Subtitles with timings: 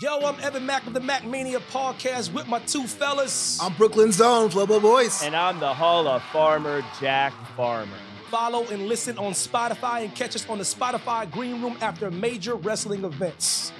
[0.00, 3.60] Yo, I'm Evan Mack of the Mac Mania podcast with my two fellas.
[3.62, 5.22] I'm Brooklyn's own Flobo Voice.
[5.22, 7.96] And I'm the Hall of Farmer, Jack Farmer.
[8.28, 12.56] Follow and listen on Spotify and catch us on the Spotify Green Room after major
[12.56, 13.70] wrestling events.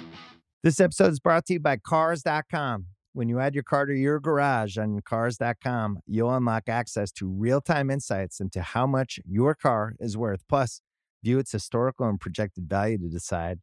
[0.63, 2.85] This episode is brought to you by Cars.com.
[3.11, 7.59] When you add your car to your garage on Cars.com, you'll unlock access to real
[7.59, 10.45] time insights into how much your car is worth.
[10.47, 10.79] Plus,
[11.21, 13.59] view its historical and projected value to decide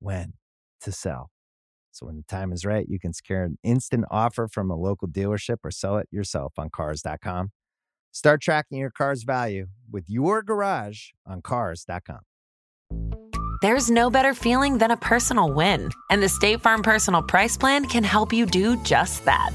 [0.00, 0.32] when
[0.80, 1.28] to sell.
[1.94, 5.06] So when the time is right, you can secure an instant offer from a local
[5.06, 7.52] dealership or sell it yourself on Cars.com.
[8.10, 12.18] Start tracking your car's value with your garage on Cars.com.
[13.62, 17.86] There's no better feeling than a personal win, and the State Farm Personal Price Plan
[17.86, 19.52] can help you do just that.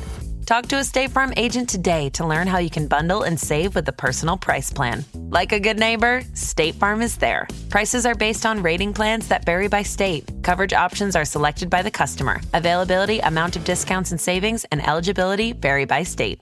[0.50, 3.76] Talk to a State Farm agent today to learn how you can bundle and save
[3.76, 5.06] with the Personal Price Plan.
[5.14, 7.48] Like a good neighbor, State Farm is there.
[7.70, 10.28] Prices are based on rating plans that vary by state.
[10.42, 12.42] Coverage options are selected by the customer.
[12.56, 16.42] Availability, amount of discounts and savings, and eligibility vary by state.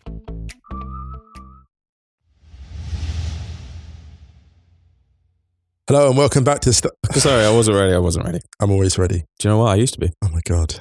[5.88, 6.72] Hello and welcome back to.
[6.72, 7.92] St- Sorry, I wasn't ready.
[7.92, 8.40] I wasn't ready.
[8.62, 9.26] I'm always ready.
[9.40, 9.72] Do you know what?
[9.72, 10.14] I used to be.
[10.24, 10.80] Oh my god.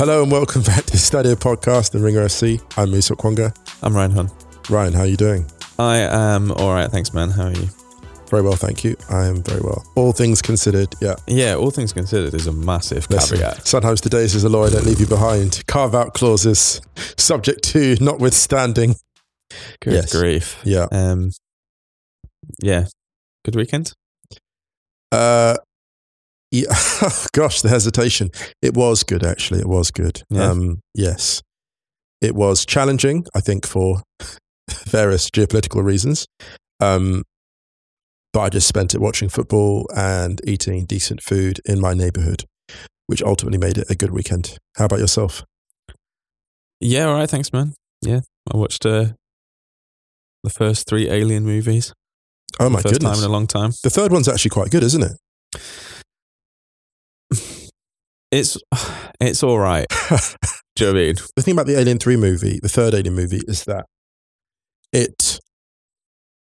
[0.00, 2.58] Hello and welcome back to Stadio Podcast and Ringer FC.
[2.78, 3.54] I'm Musa Okwonga.
[3.82, 4.30] I'm Ryan Hunn.
[4.70, 5.44] Ryan, how are you doing?
[5.78, 6.90] I am all right.
[6.90, 7.28] Thanks, man.
[7.28, 7.68] How are you?
[8.30, 8.96] Very well, thank you.
[9.10, 9.84] I am very well.
[9.96, 11.16] All things considered, yeah.
[11.26, 13.66] Yeah, all things considered, is a massive Listen, caveat.
[13.66, 15.62] sometimes the days as a lawyer don't leave you behind.
[15.66, 16.80] Carve out clauses,
[17.18, 18.94] subject to notwithstanding.
[19.82, 20.12] Good Yes.
[20.12, 20.56] grief.
[20.64, 20.86] Yeah.
[20.90, 21.32] Um.
[22.62, 22.86] Yeah.
[23.44, 23.92] Good weekend.
[25.12, 25.56] Uh,
[26.50, 26.72] yeah.
[27.32, 28.30] Gosh, the hesitation.
[28.62, 29.60] It was good, actually.
[29.60, 30.22] It was good.
[30.30, 30.50] Yeah.
[30.50, 31.42] Um, yes.
[32.20, 34.02] It was challenging, I think, for
[34.86, 36.26] various geopolitical reasons.
[36.80, 37.24] Um,
[38.32, 42.44] but I just spent it watching football and eating decent food in my neighborhood,
[43.06, 44.58] which ultimately made it a good weekend.
[44.76, 45.44] How about yourself?
[46.80, 47.06] Yeah.
[47.06, 47.28] All right.
[47.28, 47.74] Thanks, man.
[48.02, 48.20] Yeah.
[48.52, 49.06] I watched uh,
[50.42, 51.92] the first three Alien movies.
[52.58, 53.18] Oh, my first goodness.
[53.18, 53.72] time in a long time.
[53.82, 55.60] The third one's actually quite good, isn't it?
[58.30, 58.56] It's
[59.20, 59.86] it's all right.
[60.76, 61.14] Do you know what I mean?
[61.36, 63.86] the thing about the Alien 3 movie, the third Alien movie, is that
[64.92, 65.40] it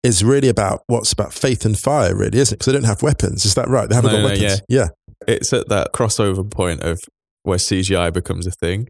[0.03, 2.59] is really about what's about faith and fire, really, isn't it?
[2.59, 3.45] Because they don't have weapons.
[3.45, 3.87] Is that right?
[3.89, 4.61] They haven't No, got no, weapons.
[4.67, 4.87] Yeah.
[5.27, 6.99] It's at that crossover point of
[7.43, 8.87] where CGI becomes a thing.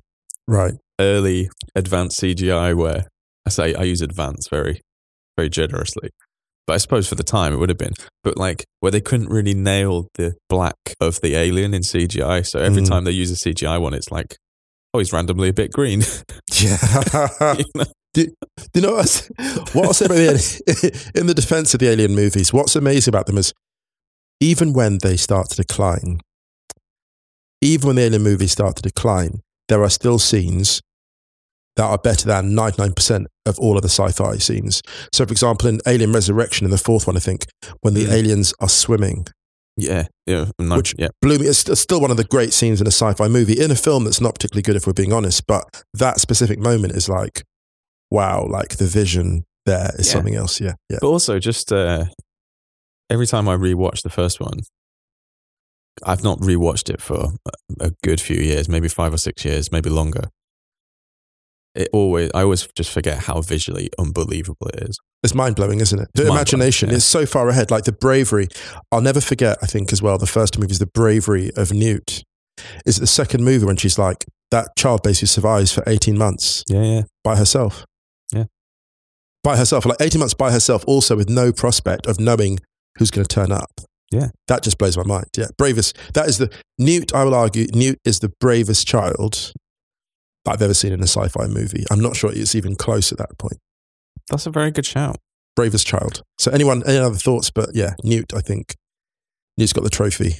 [0.47, 0.73] Right.
[0.99, 3.05] early advanced CGI where
[3.45, 4.81] I say I use advanced very,
[5.37, 6.09] very generously.
[6.65, 7.93] But I suppose for the time it would have been.
[8.23, 12.45] But like where they couldn't really nail the black of the alien in CGI.
[12.45, 12.87] So every Mm.
[12.89, 14.37] time they use a CGI one, it's like,
[14.93, 16.03] oh, he's randomly a bit green.
[16.61, 16.77] Yeah.
[17.57, 17.85] You know?
[18.13, 18.31] do, do
[18.75, 19.29] you know what I, s-
[19.73, 22.53] what I'll say about the alien, in the defense of the alien movies?
[22.53, 23.51] What's amazing about them is
[24.39, 26.19] even when they start to decline,
[27.61, 30.79] even when the alien movies start to decline, there are still scenes
[31.75, 34.81] that are better than 99% of all of the sci-fi scenes.
[35.11, 37.45] So, for example, in Alien Resurrection, in the fourth one, I think,
[37.81, 38.11] when the Mm.
[38.11, 39.25] aliens are swimming,
[39.75, 41.47] yeah, yeah, no, Which- yeah, blew me.
[41.47, 44.03] It's, it's still one of the great scenes in a sci-fi movie, in a film
[44.03, 45.47] that's not particularly good, if we're being honest.
[45.47, 45.63] But
[45.95, 47.43] that specific moment is like,
[48.11, 50.13] wow, like the vision there is Yeah.
[50.13, 50.61] something else.
[50.61, 50.99] Yeah, yeah.
[51.01, 52.05] But also, just uh,
[53.09, 54.59] every time I rewatch the first one,
[56.05, 57.33] I've not rewatched it for
[57.79, 60.25] a good few years, maybe five or six years, maybe longer.
[61.75, 64.99] It always, I always just forget how visually unbelievable it is.
[65.23, 66.07] It's mind blowing, isn't it?
[66.13, 66.97] The imagination yeah.
[66.97, 67.71] is so far ahead.
[67.71, 68.47] Like the bravery.
[68.91, 69.57] I'll never forget.
[69.61, 70.17] I think as well.
[70.17, 72.23] The first movie is the bravery of Newt.
[72.85, 76.83] Is the second movie when she's like that child basically survives for eighteen months Yeah,
[76.83, 77.83] yeah, by herself.
[78.31, 78.43] Yeah.
[79.43, 82.59] by herself, like eighteen months by herself, also with no prospect of knowing
[82.99, 83.71] who's going to turn up.
[84.11, 84.27] Yeah.
[84.47, 85.25] that just blows my mind.
[85.35, 85.97] Yeah, bravest.
[86.13, 87.15] That is the Newt.
[87.15, 89.51] I will argue, Newt is the bravest child
[90.45, 91.85] that I've ever seen in a sci-fi movie.
[91.91, 93.57] I'm not sure it's even close at that point.
[94.29, 95.17] that's a very good shout.
[95.55, 96.23] Bravest child.
[96.37, 97.49] So anyone, any other thoughts?
[97.51, 98.33] But yeah, Newt.
[98.33, 98.75] I think
[99.57, 100.39] Newt's got the trophy.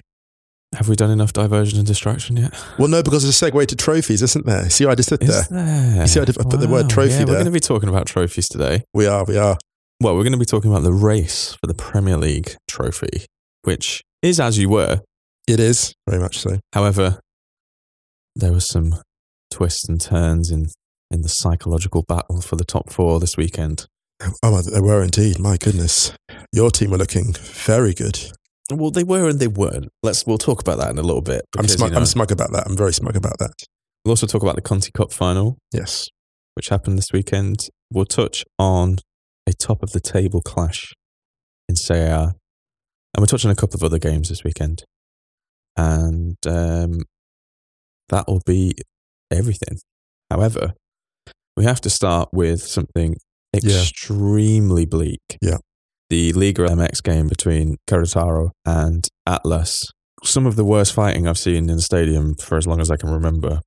[0.76, 2.54] Have we done enough diversion and distraction yet?
[2.80, 4.70] Well, no, because it's a segue to trophies, isn't there?
[4.72, 5.44] See, I just did there.
[5.50, 6.02] There?
[6.02, 7.28] You see I did- I put the word trophy yeah, there?
[7.28, 8.84] We're going to be talking about trophies today.
[8.92, 9.58] We are, we are.
[10.02, 13.28] Well, we're going to be talking about the race for the Premier League trophy,
[13.62, 15.02] which is as you were.
[15.48, 16.58] It is very much so.
[16.74, 17.20] However,
[18.36, 18.96] there was some
[19.54, 20.68] twists and turns in,
[21.12, 23.86] in the psychological battle for the top four this weekend.
[24.42, 25.40] Oh, they were indeed.
[25.40, 26.14] My goodness.
[26.52, 28.20] your team were looking very good.
[28.72, 29.90] Well, they were and they weren't.
[30.02, 31.44] Let's we'll talk about that in a little bit.
[31.58, 32.66] I'm smug, you know, I'm smug about that.
[32.66, 33.52] I'm very smug about that.
[34.04, 36.08] We'll also talk about the Conti Cup final, Yes.
[36.56, 37.68] which happened this weekend.
[37.92, 38.98] We'll touch on
[39.48, 40.94] a top of the table clash
[41.68, 42.22] in Serie A.
[43.14, 44.84] And we'll touch on a couple of other games this weekend.
[45.78, 47.00] And um,
[48.10, 48.74] that will be
[49.32, 49.80] everything.
[50.32, 50.74] However,
[51.58, 53.16] we have to start with something
[53.62, 53.82] Yeah.
[53.82, 55.22] extremely bleak.
[55.42, 55.58] Yeah.
[56.10, 59.86] The Liga MX game between Querétaro and Atlas.
[60.24, 62.98] Some of the worst fighting I've seen in the stadium for as long as I
[62.98, 63.62] can remember.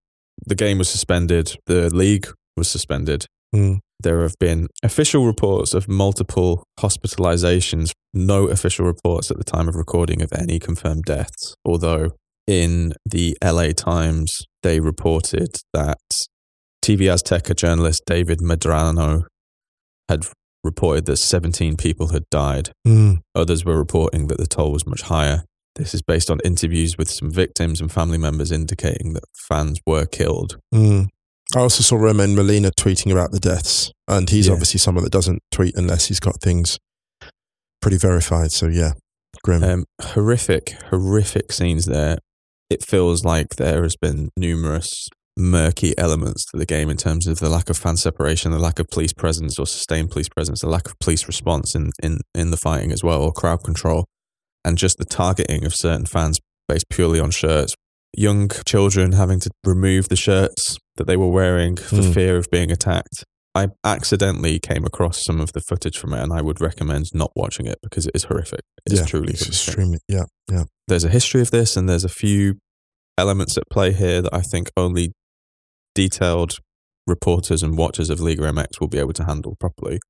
[0.47, 1.57] The game was suspended.
[1.67, 3.27] The league was suspended.
[3.55, 3.79] Mm.
[4.01, 9.75] There have been official reports of multiple hospitalizations, no official reports at the time of
[9.75, 11.55] recording of any confirmed deaths.
[11.65, 12.11] Although
[12.47, 15.99] in the LA Times, they reported that
[16.83, 19.25] TV Azteca journalist David Medrano
[20.09, 20.25] had
[20.63, 22.71] reported that 17 people had died.
[22.87, 23.19] Mm.
[23.35, 25.45] Others were reporting that the toll was much higher.
[25.77, 30.07] This is based on interviews with some victims and family members indicating that fans were
[30.07, 30.59] killed.
[30.75, 31.09] Mm.
[31.55, 34.55] I also saw Roman Molina tweeting about the deaths, and he's Yeah.
[34.55, 36.79] obviously someone that doesn't tweet unless he's got things
[37.81, 38.51] pretty verified.
[38.53, 38.93] So yeah,
[39.45, 39.63] grim.
[39.63, 42.19] Um, horrific, horrific scenes there.
[42.69, 47.39] It feels like there has been numerous murky elements to the game in terms of
[47.41, 50.69] the lack of fan separation, the lack of police presence or sustained police presence, the
[50.69, 54.07] lack of police response in, in, in the fighting as well, or crowd control,
[54.65, 57.75] and just the targeting of certain fans based purely on shirts.
[58.17, 62.13] Young children having to remove the shirts that they were wearing for Hmm.
[62.13, 63.25] fear of being attacked.
[63.57, 67.33] I accidentally came across some of the footage from it, and I would recommend not
[67.35, 68.61] watching it because it is horrific.
[68.85, 69.99] It's yeah, truly it's horrific extremely.
[70.09, 70.65] Yeah, yeah.
[70.89, 72.59] there's a history of this and there's a few
[73.17, 75.13] elements at play here that I think only
[75.95, 76.59] detailed
[77.07, 80.01] reporters and watchers of Liga MX will be able to handle properly.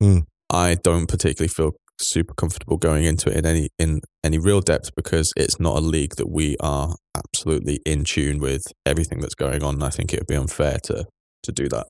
[0.00, 0.22] Mm.
[0.48, 4.94] I don't particularly feel super comfortable going into it in any in any real depth
[4.94, 9.64] because it's not a league that we are absolutely in tune with everything that's going
[9.64, 9.74] on.
[9.74, 11.06] And I think it would be unfair to
[11.42, 11.88] to do that.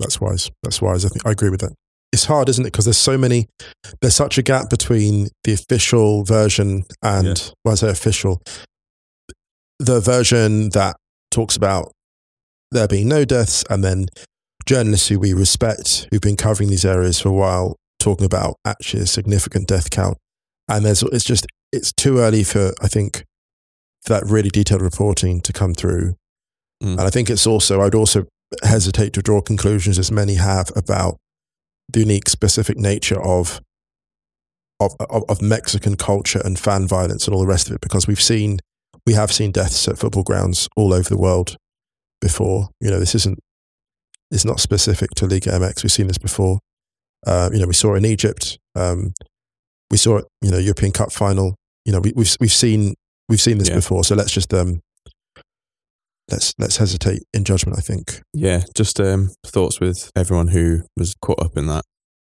[0.00, 0.50] That's wise.
[0.62, 1.04] That's wise.
[1.04, 1.72] I think I agree with that.
[2.12, 2.72] It's hard, isn't it?
[2.72, 3.46] Because there's so many.
[4.00, 7.54] There's such a gap between the official version and Yeah.
[7.64, 8.42] well, I say official,
[9.78, 10.96] the version that
[11.30, 11.92] talks about
[12.70, 14.06] there being no deaths, and then
[14.66, 19.02] journalists who we respect, who've been covering these areas for a while, talking about actually
[19.02, 20.18] a significant death count.
[20.68, 23.24] And there's it's just it's too early for I think
[24.02, 26.14] for that really detailed reporting to come through.
[26.82, 26.92] Mm.
[26.92, 28.26] And I think it's also I'd also
[28.62, 31.16] hesitate to draw conclusions as many have about
[31.88, 33.60] the unique specific nature of
[34.80, 38.06] of, of of Mexican culture and fan violence and all the rest of it because
[38.06, 38.58] we've seen
[39.06, 41.56] we have seen deaths at football grounds all over the world
[42.20, 42.68] before.
[42.80, 43.38] You know, this isn't
[44.30, 45.82] it's not specific to Liga MX.
[45.82, 46.58] We've seen this before.
[47.26, 48.58] Uh, you know, we saw it in Egypt.
[48.74, 49.12] Um,
[49.90, 51.54] we saw it, you know, European Cup final.
[51.84, 52.94] You know, we, we've we've seen
[53.28, 53.76] we've seen this Yeah.
[53.76, 54.04] before.
[54.04, 54.80] So let's just um,
[56.30, 57.78] let's let's hesitate in judgment.
[57.78, 58.20] I think.
[58.32, 61.84] Yeah, just um, thoughts with everyone who was caught up in that,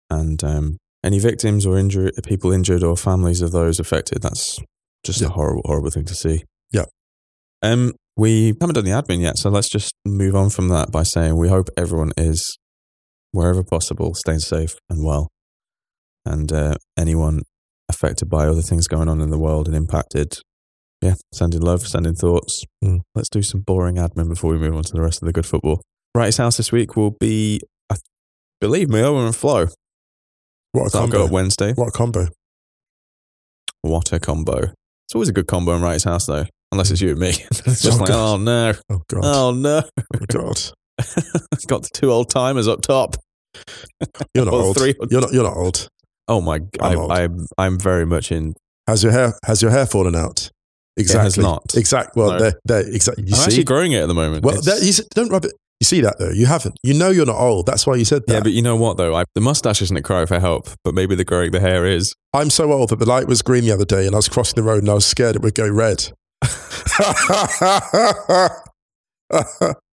[0.10, 4.22] and um, any victims or injured people injured or families of those affected.
[4.22, 4.60] That's
[5.06, 5.28] just Yeah.
[5.28, 6.44] a horrible, horrible thing to see.
[6.72, 6.86] Yeah.
[7.62, 11.04] Um, we haven't done the admin yet, so let's just move on from that by
[11.04, 12.58] saying we hope everyone is
[13.32, 15.30] wherever possible staying safe and well,
[16.26, 17.42] and uh, anyone
[17.88, 20.40] affected by other things going on in the world and impacted.
[21.02, 22.66] Yeah, sending love, sending thoughts.
[22.84, 23.02] Mm.
[23.16, 25.46] Let's do some boring admin before we move on to the rest of the good
[25.46, 25.82] football.
[26.14, 27.96] Right's House this week will be, I
[28.60, 29.68] believe me, Owen and Flo.
[30.74, 31.18] What a That'll combo!
[31.20, 31.74] go up Wednesday.
[31.74, 32.28] What a combo!
[33.82, 34.58] What a combo.
[34.58, 37.30] It's always a good combo in Right's House, though, unless it's you and me.
[37.52, 38.34] it's just Oh, like, God.
[38.34, 39.22] oh no, Oh god!
[39.24, 39.82] oh no.
[40.16, 40.62] Oh god!
[41.68, 43.16] Got the two old timers up top.
[44.36, 44.78] You're not old.
[44.78, 45.32] three- You're not.
[45.34, 45.88] You're not old.
[46.28, 47.12] Oh my, I'm I, old.
[47.12, 47.28] I,
[47.58, 48.54] I'm very much in.
[48.86, 49.34] Has your hair?
[49.46, 50.50] Has your hair fallen out?
[51.00, 51.24] Exactly.
[51.24, 51.64] has not.
[51.76, 52.22] Exactly.
[52.22, 52.40] Well, No.
[52.40, 52.82] there, there.
[52.94, 53.24] Exactly.
[53.26, 53.46] You I'm see.
[53.46, 54.44] actually growing it at the moment.
[54.44, 55.54] well, you, don't rub it.
[55.80, 56.32] You see that though?
[56.32, 56.76] You haven't.
[56.84, 57.66] You know you're not old.
[57.66, 58.34] That's why you said that.
[58.34, 59.16] yeah, but you know what though?
[59.16, 62.14] I, the mustache isn't crying for help, but maybe the growing the hair is.
[62.34, 64.56] I'm so old that the light was green the other day, and I was crossing
[64.62, 66.12] the road, and I was scared it would go red.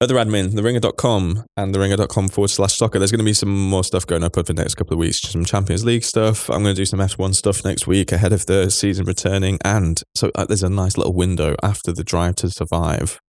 [0.00, 2.98] Other admin, theringer.com and theringer.com forward slash soccer.
[2.98, 5.20] There's going to be some more stuff going up over the next couple of weeks.
[5.20, 6.50] Some Champions League stuff.
[6.50, 9.58] I'm going to do some F1 stuff next week ahead of the season returning.
[9.64, 13.20] And so uh, there's a nice little window after the Drive to Survive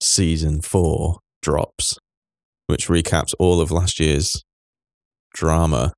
[0.00, 1.98] season four drops,
[2.68, 4.42] which recaps all of last year's
[5.34, 5.92] drama.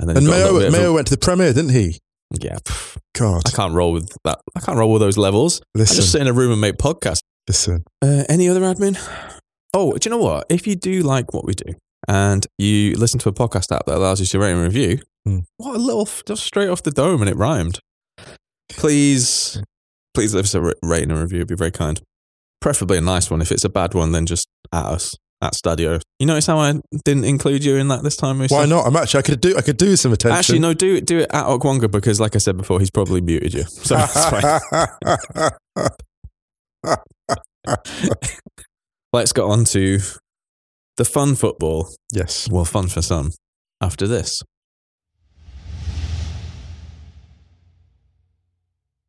[0.00, 1.98] And then and you've got a little Mayo, a- went to the premiere, didn't he?
[2.40, 2.58] yeah,
[3.14, 4.40] God, I can't roll with that.
[4.56, 5.60] I can't roll with those levels.
[5.76, 7.20] I just sit in a room and make podcasts.
[7.48, 7.84] Listen.
[8.02, 8.96] Uh, any other admin?
[9.72, 10.46] Oh, do you know what?
[10.50, 11.72] If you do like what we do
[12.08, 15.38] and you listen to a podcast app that allows you to rate and review, Hmm.
[15.56, 17.78] what a little, just straight off the dome and it rhymed.
[18.68, 19.60] Please,
[20.12, 21.38] please leave us a ra- rating and review.
[21.38, 22.00] It'd be very kind.
[22.60, 23.40] Preferably a nice one.
[23.40, 26.00] If it's a bad one, then just at us, at Stadio.
[26.18, 26.74] You notice how I
[27.04, 28.54] didn't include you in that this time, Musa?
[28.54, 28.86] Why not?
[28.86, 30.38] I'm actually I could do I could do some attention.
[30.38, 33.20] Actually, no, do it, do it at Okwonga because, like I said before, he's probably
[33.20, 33.64] muted you.
[33.68, 34.28] So it's
[36.84, 36.90] fine.
[39.12, 39.98] Let's get on to
[40.96, 41.88] the fun football.
[42.12, 42.48] yes.
[42.50, 43.30] Well, fun for some.
[43.80, 44.42] After this,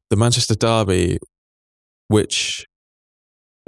[0.09, 1.17] the Manchester Derby,
[2.07, 2.65] which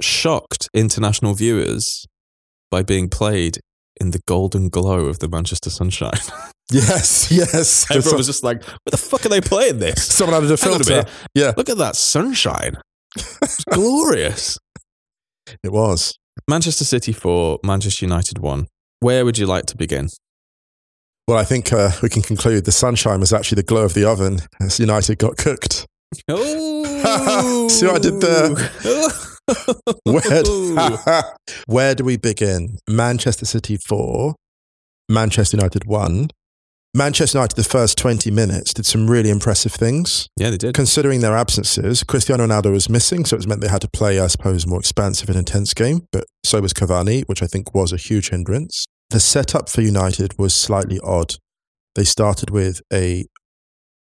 [0.00, 2.06] shocked international viewers
[2.70, 3.58] by being played
[4.00, 6.12] in the golden glow of the Manchester sunshine.
[6.70, 7.30] Yes.
[7.32, 7.90] Yes.
[7.90, 10.82] Everyone was just like, "Where the fuck are they playing this?" someone added a on
[10.82, 11.08] a bit.
[11.34, 12.76] Yeah, Look at that sunshine.
[13.16, 14.58] It's glorious.
[15.62, 16.18] It was.
[16.48, 18.66] Manchester City 4, Manchester United 1.
[19.00, 20.08] Where would you like to begin?
[21.26, 24.04] Well, I think uh, we can conclude the sunshine was actually the glow of the
[24.04, 25.86] oven as United got cooked.
[26.28, 28.54] Oh, See what I did there?
[30.04, 31.22] Where,
[31.66, 32.78] where do we begin?
[32.88, 34.34] Manchester City 4,
[35.08, 36.28] Manchester United 1.
[36.98, 40.28] Manchester United, the first 20 minutes, did some really impressive things.
[40.36, 40.74] yeah, they did.
[40.74, 44.26] Considering their absences, Cristiano Ronaldo was missing, so it meant they had to play, I
[44.26, 47.92] suppose, a more expansive and intense game, but so was Cavani, which I think was
[47.92, 48.84] a huge hindrance.
[49.10, 51.36] The setup for United was slightly odd.
[51.94, 53.24] They started with a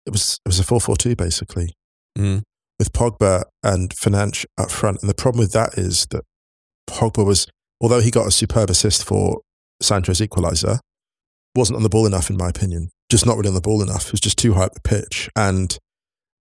[0.06, 1.74] it was it was a 4-4-2 basically
[2.18, 2.42] Mm.
[2.78, 4.98] with Pogba and Fernandes up front.
[5.00, 6.24] And the problem with that is that
[6.88, 7.46] Pogba was,
[7.80, 9.42] although he got a superb assist for
[9.80, 10.80] Sancho's equaliser,
[11.54, 12.90] wasn't on the ball enough, in my opinion.
[13.10, 14.06] Just not really on the ball enough.
[14.06, 15.28] It was just too high up the pitch.
[15.36, 15.76] And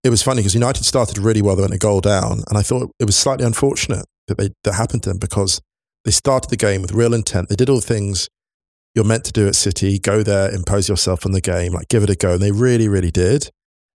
[0.03, 1.55] it was funny because United started really well.
[1.55, 2.43] They went a goal down.
[2.47, 5.61] And I thought it was slightly unfortunate that they, that happened to them because
[6.05, 7.49] they started the game with real intent.
[7.49, 8.29] They did all the things
[8.95, 12.03] you're meant to do at City go there, impose yourself on the game, like give
[12.03, 12.33] it a go.
[12.33, 13.49] And they really, really did.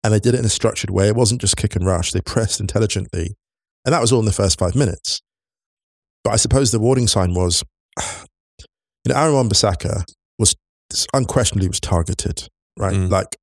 [0.04, 1.08] And they did it in a structured way.
[1.08, 2.12] It wasn't just kick and rush.
[2.12, 3.36] They pressed intelligently.
[3.84, 5.20] And that was all in the first five minutes.
[6.24, 7.62] But I suppose the warning sign was,
[8.00, 10.04] you know, Aaron Wan-Bissaka
[10.92, 12.94] was unquestionably was targeted, right?
[12.94, 13.10] Mm.
[13.10, 13.36] Like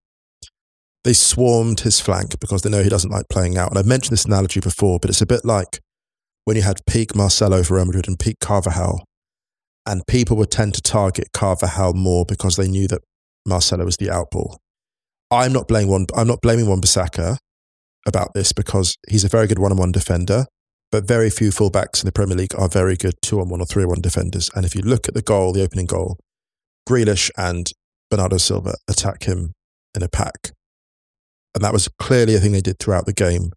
[1.03, 3.69] they swarmed his flank because they know he doesn't like playing out.
[3.69, 5.79] And I've mentioned this analogy before, but it's a bit like
[6.45, 9.03] when you had peak Marcelo for Real Madrid and peak Carvajal,
[9.85, 13.01] and people would tend to target Carvajal more because they knew that
[13.45, 14.57] Marcelo was the outball.
[15.31, 16.05] I'm not blaming one.
[16.15, 17.37] I'm not blaming Wan-Bissaka
[18.07, 20.45] about this because he's a very good one-on-one defender,
[20.91, 24.49] but very few fullbacks in the Premier League are very good two-on-one or three-on-one defenders.
[24.55, 26.17] And if you look at the goal, the opening goal,
[26.89, 27.72] Grealish and
[28.10, 29.53] Bernardo Silva attack him
[29.93, 30.51] in a pack,
[31.53, 33.51] and that was clearly a thing they did throughout the game.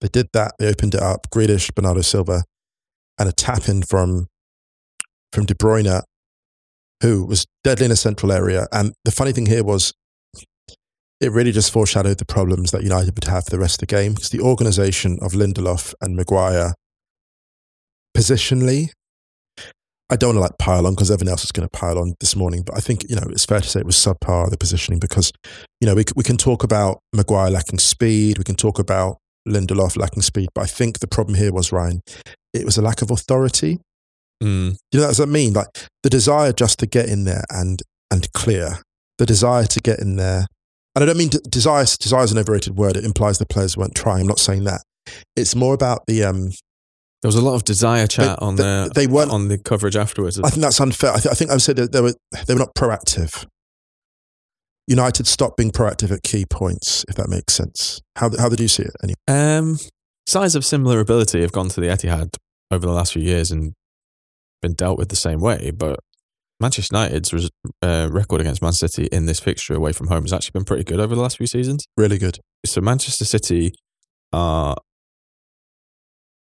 [0.00, 0.52] They did that.
[0.58, 1.26] They opened it up.
[1.30, 2.44] Grealish, Bernardo Silva,
[3.18, 4.26] and a tap in from
[5.32, 6.02] from De Bruyne,
[7.02, 8.66] who was deadly in a central area.
[8.72, 9.92] And the funny thing here was
[11.20, 13.94] it really just foreshadowed the problems that United would have for the rest of the
[13.94, 16.74] game because the organisation of Lindelof and Maguire
[18.16, 18.90] positionally,
[20.10, 22.14] I don't want to like pile on because everyone else is going to pile on
[22.20, 24.56] this morning, but I think, you know, it's fair to say it was subpar, the
[24.56, 25.32] positioning, because,
[25.80, 29.96] you know, we, we can talk about Maguire lacking speed, we can talk about Lindelof
[29.96, 32.00] lacking speed, but I think the problem here was, Ryan,
[32.54, 33.80] it was a lack of authority.
[34.42, 34.76] Mm.
[34.92, 35.52] You know, what does that mean?
[35.52, 35.68] Like
[36.02, 38.78] the desire just to get in there and and clear,
[39.18, 40.46] the desire to get in there.
[40.94, 41.84] And I don't mean de- desire.
[41.84, 42.96] Desire is an overrated word.
[42.96, 44.22] It implies the players weren't trying.
[44.22, 44.82] I'm not saying that.
[45.36, 46.24] It's more about the.
[46.24, 46.52] Um,
[47.22, 49.96] There was a lot of desire chat on they- the they weren't- on the coverage
[49.96, 50.38] afterwards.
[50.40, 51.12] I think that's unfair.
[51.12, 52.14] I, th- I think I would say that they were
[52.46, 53.44] they were not proactive.
[54.86, 58.00] United stopped being proactive at key points, if that makes sense.
[58.16, 58.92] How how did you see it?
[59.02, 59.14] Any?
[59.28, 59.78] Um,
[60.26, 62.36] sides of similar ability have gone to the Etihad
[62.70, 63.72] over the last few years and
[64.62, 65.72] been dealt with the same way.
[65.76, 65.98] But
[66.60, 67.50] Manchester United's res-
[67.82, 70.84] uh, record against Man City in this fixture away from home has actually been pretty
[70.84, 71.84] good over the last few seasons.
[71.96, 72.38] Really good.
[72.64, 73.72] So Manchester City
[74.32, 74.76] are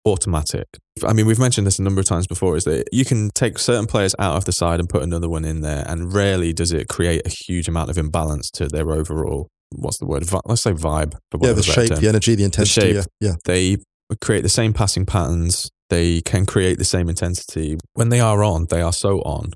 [0.06, 0.66] automatic.
[1.06, 2.56] I mean, we've mentioned this a number of times before.
[2.58, 5.46] Is that you can take certain players out of the side and put another one
[5.46, 9.48] in there, and rarely does it create a huge amount of imbalance to their overall.
[9.76, 10.26] What's the word?
[10.26, 11.14] Vi- Let's say vibe.
[11.42, 12.94] Yeah, the shape, term the energy, the intensity.
[12.94, 13.06] shape.
[13.20, 13.36] Yeah, yeah.
[13.46, 13.78] they
[14.22, 15.70] create the same passing patterns.
[15.90, 17.78] They can create the same intensity.
[17.94, 19.52] When they are on, they are so on.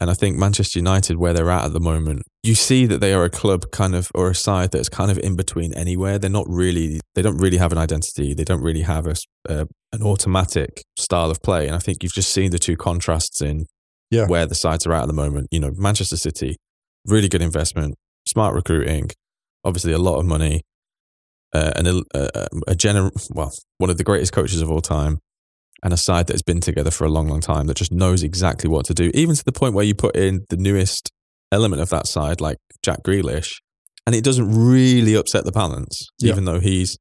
[0.00, 3.12] And I think Manchester United, where they're at at the moment, you see that they
[3.12, 6.18] are a club kind of, or a side that's kind of in between anywhere.
[6.18, 8.32] They're not really, they don't really have an identity.
[8.32, 9.16] They don't really have a,
[9.48, 11.66] uh, an automatic style of play.
[11.66, 13.66] And I think you've just seen the two contrasts in
[14.10, 14.26] Yeah.
[14.28, 15.48] where the sides are at at the moment.
[15.50, 16.56] You know, Manchester City,
[17.04, 19.10] really good investment, smart recruiting,
[19.64, 20.62] obviously a lot of money,
[21.52, 25.18] uh, and a, a, a general, well, one of the greatest coaches of all time,
[25.82, 28.22] and a side that has been together for a long, long time that just knows
[28.22, 31.10] exactly what to do, even to the point where you put in the newest
[31.52, 33.54] element of that side, like Jack Grealish,
[34.06, 36.32] and it doesn't really upset the balance, Yeah.
[36.32, 36.96] even though he's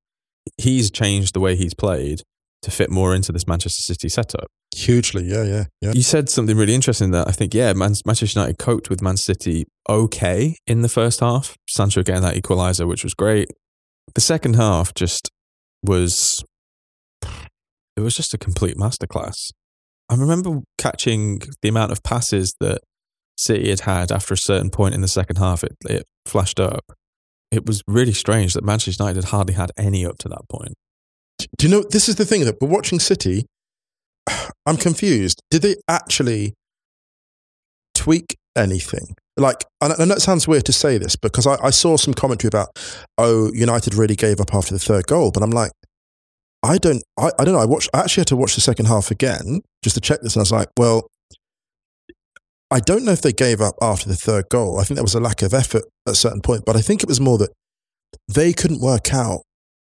[0.57, 2.21] he's changed the way he's played
[2.61, 4.47] to fit more into this Manchester City setup.
[4.75, 5.91] Hugely, yeah, yeah, yeah.
[5.93, 9.17] You said something really interesting that I think, yeah, Man- Manchester United coped with Man
[9.17, 11.55] City okay in the first half.
[11.69, 13.49] Sancho getting that equaliser, which was great.
[14.15, 15.29] The second half just
[15.83, 16.43] was,
[17.97, 19.51] it was just a complete masterclass.
[20.07, 22.81] I remember catching the amount of passes that
[23.37, 25.63] City had had after a certain point in the second half.
[25.63, 26.85] It, it flashed up.
[27.51, 30.75] It was really strange that Manchester United had hardly had any up to that point.
[31.57, 33.45] Do you know this is the thing that but watching City,
[34.65, 35.41] I'm confused.
[35.49, 36.53] Did they actually
[37.95, 39.15] tweak anything?
[39.37, 42.69] Like, and it sounds weird to say this because I, I saw some commentary about,
[43.19, 45.71] oh, United really gave up after the third goal, but I'm like,
[46.63, 47.59] I don't, I, I don't know.
[47.59, 50.35] I watched, I actually had to watch the second half again just to check this,
[50.35, 51.07] and I was like, well,
[52.69, 54.79] I don't know if they gave up after the third goal.
[54.79, 57.01] I think there was a lack of effort at a certain point, but I think
[57.01, 57.51] it was more that
[58.27, 59.41] they couldn't work out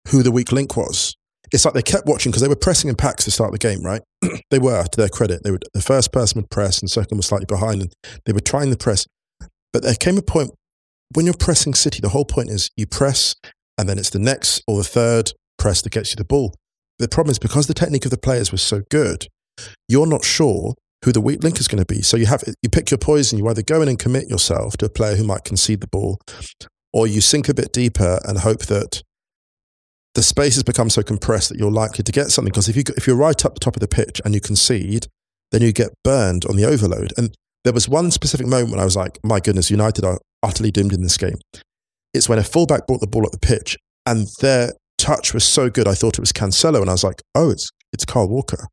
[0.09, 1.15] who the weak link was.
[1.53, 3.83] It's like they kept watching because they were pressing in packs to start the game,
[3.83, 4.03] right?
[4.51, 5.43] they were, to their credit.
[5.45, 7.93] They would the first person would press and second was slightly behind, and
[8.27, 9.07] they were trying to press.
[9.73, 10.51] But there came a point
[11.15, 13.35] when you're pressing City, the whole point is you press
[13.79, 16.55] and then it's the next or the third press that gets you the ball.
[16.99, 19.27] The problem is because the technique of the players was so good,
[19.89, 22.03] you're not sure who the weak link is going to be.
[22.03, 23.39] So you have you pick your poison.
[23.39, 26.19] You either go in and commit yourself to a player who might concede the ball,
[26.93, 29.03] or you sink a bit deeper and hope that
[30.15, 32.51] the space has become so compressed that you're likely to get something.
[32.51, 35.07] Because if you if you're right up the top of the pitch and you concede,
[35.53, 37.13] then you get burned on the overload.
[37.17, 37.35] And
[37.65, 40.93] there was one specific moment when I was like, "My goodness, United are utterly doomed
[40.93, 41.37] in this game."
[42.15, 44.73] It's when a fullback brought the ball up the pitch and their
[45.05, 45.87] touch was so good.
[45.87, 48.69] I thought it was Cancelo, and I was like, "Oh, it's it's Kyle Walker."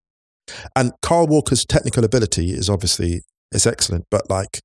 [0.75, 3.21] And Kyle Walker's technical ability is obviously
[3.51, 4.61] is excellent, but like,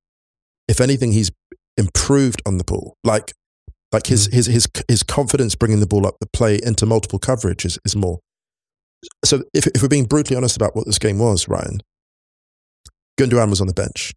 [0.67, 1.29] if anything, he's
[1.75, 2.95] improved on the ball.
[3.03, 3.33] Like,
[3.91, 4.33] like his mm.
[4.33, 7.95] his his his confidence bringing the ball up the play into multiple coverage is, is
[7.95, 8.19] more.
[9.25, 11.81] So if if we're being brutally honest about what this game was, Ryan,
[13.19, 14.13] Gundogan was on the bench.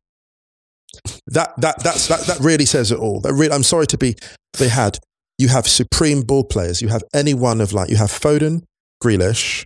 [1.27, 3.21] That that that's that that really says it all.
[3.21, 4.15] That really, I'm sorry to be.
[4.59, 4.99] They had
[5.41, 6.83] you have supreme ball players.
[6.83, 8.63] You have any one of like you have Foden,
[9.03, 9.65] Grealish,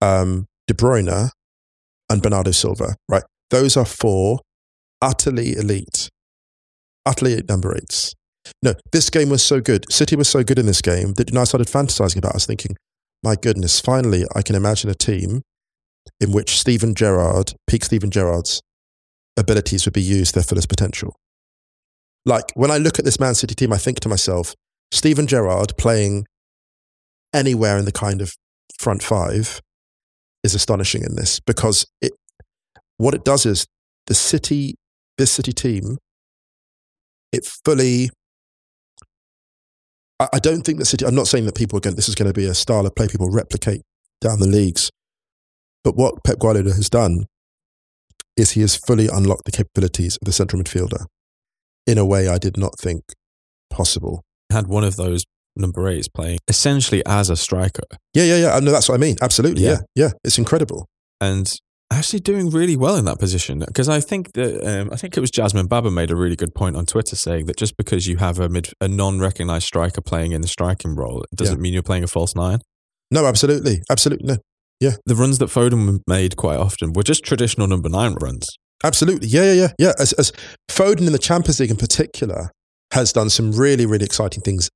[0.00, 1.30] um, De Bruyne,
[2.10, 2.96] and Bernardo Silva.
[3.08, 4.40] Right, those are four
[5.00, 6.08] utterly elite,
[7.06, 8.12] utterly elite number eights.
[8.60, 9.90] No, this game was so good.
[9.90, 12.30] City was so good in this game that I started fantasizing about.
[12.30, 12.34] it.
[12.34, 12.76] I was thinking,
[13.22, 15.42] my goodness, finally, I can imagine a team
[16.20, 18.60] in which Steven Gerrard, peak Steven Gerrard's
[19.36, 21.14] abilities would be used to their fullest potential.
[22.26, 24.56] Like when I look at this Man City team, I think to myself,
[24.92, 26.26] Steven Gerrard playing
[27.34, 28.34] anywhere in the kind of
[28.78, 29.60] front five
[30.44, 32.12] is astonishing in this because it,
[32.98, 33.66] what it does is
[34.06, 34.74] the City,
[35.16, 35.96] this City team,
[37.32, 38.10] it fully.
[40.20, 41.06] I, I don't think that City.
[41.06, 41.96] I'm not saying that people are going.
[41.96, 43.80] This is going to be a style of play people replicate
[44.20, 44.90] down the leagues.
[45.82, 47.24] But what Pep Guardiola has done
[48.36, 51.06] is he has fully unlocked the capabilities of the central midfielder
[51.86, 53.02] in a way I did not think
[53.70, 54.22] possible.
[54.52, 55.24] Had one of those
[55.56, 57.82] number eights playing essentially as a striker
[58.14, 58.54] Yeah, yeah, yeah.
[58.56, 59.16] I know that's what I mean.
[59.20, 59.62] Absolutely.
[59.64, 60.04] Yeah, Yeah.
[60.06, 60.10] yeah.
[60.24, 60.86] It's incredible.
[61.20, 61.52] and
[61.92, 63.58] actually doing really well in that position.
[63.58, 66.54] Because I think that um, I think it was Jasmine Baba made a really good
[66.54, 70.32] point on Twitter saying that just because you have a mid, a non-recognized striker playing
[70.32, 72.60] in the striking role, it doesn't mean you're playing a false nine.
[73.10, 73.82] No, absolutely.
[73.90, 74.26] Absolutely.
[74.26, 74.36] No.
[74.80, 74.92] yeah.
[75.04, 78.48] The runs that Foden made quite often were just traditional number nine runs.
[78.82, 79.28] Absolutely.
[79.28, 79.68] Yeah, yeah, yeah.
[79.78, 79.92] Yeah.
[79.98, 80.32] As, as
[80.70, 82.50] Foden in the Champions League in particular
[82.92, 84.70] has done some really, really exciting things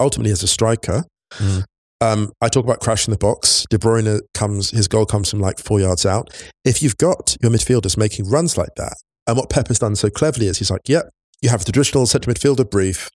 [0.00, 1.04] ultimately as a striker.
[1.34, 1.64] Mm.
[2.00, 3.64] Um, I talk about crashing the box.
[3.70, 6.28] De Bruyne comes, his goal comes from like four yards out.
[6.64, 8.96] If you've got your midfielders making runs like that,
[9.26, 11.06] and what Pep has done so cleverly is he's like, yep,
[11.42, 13.08] you have the traditional centre midfielder brief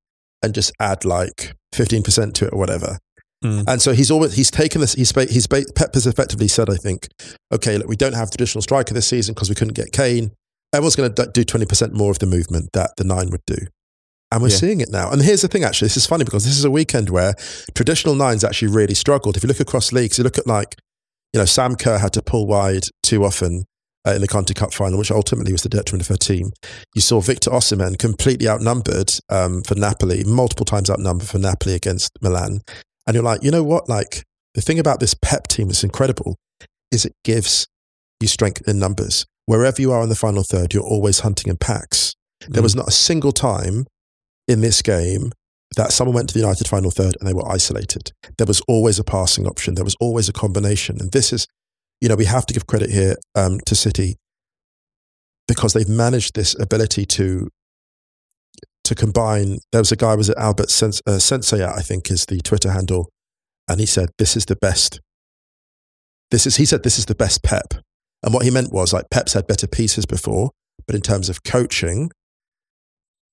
[0.43, 2.97] and just add like 15% to it or whatever.
[3.43, 3.63] Mm.
[3.67, 4.93] And so he's always he's taken this.
[4.93, 7.07] He's he's Pep has effectively said, I think,
[7.51, 10.31] okay, look, we don't have traditional striker this season because we couldn't get Kane.
[10.73, 13.57] Everyone's going to do twenty percent more of the movement that the nine would do,
[14.31, 14.57] and we're Yeah.
[14.57, 15.11] seeing it now.
[15.11, 17.35] And here's the thing, actually, this is funny because this is a weekend where
[17.75, 19.35] traditional nines actually really struggled.
[19.37, 20.75] If you look across leagues, you look at like,
[21.33, 23.65] you know, Sam Kerr had to pull wide too often.
[24.03, 26.53] Uh, in the Conti Cup final, which ultimately was the detriment of her team,
[26.95, 32.09] you saw Victor Osimhen completely outnumbered um, for Napoli, multiple times outnumbered for Napoli against
[32.19, 32.61] Milan.
[33.05, 33.87] And you're like, you know what?
[33.87, 34.23] Like
[34.55, 36.35] the thing about this Pep team that's incredible
[36.91, 37.67] is it gives
[38.19, 39.27] you strength in numbers.
[39.45, 42.15] Wherever you are in the final third, you're always hunting in packs.
[42.47, 43.85] There was not a single time
[44.47, 45.31] in this game
[45.77, 48.11] that someone went to the United final third and they were isolated.
[48.37, 49.75] There was always a passing option.
[49.75, 50.97] There was always a combination.
[50.99, 51.47] And this is
[52.01, 54.17] you know, we have to give credit here um, to City
[55.47, 57.47] because they've managed this ability to
[58.83, 59.59] to combine.
[59.71, 62.71] There was a guy was it Albert Sens- uh, Sensei, I think, is the Twitter
[62.71, 63.09] handle,
[63.69, 64.99] and he said this is the best.
[66.31, 67.75] This is he said this is the best Pep,
[68.23, 70.49] and what he meant was like Pep's had better pieces before,
[70.87, 72.09] but in terms of coaching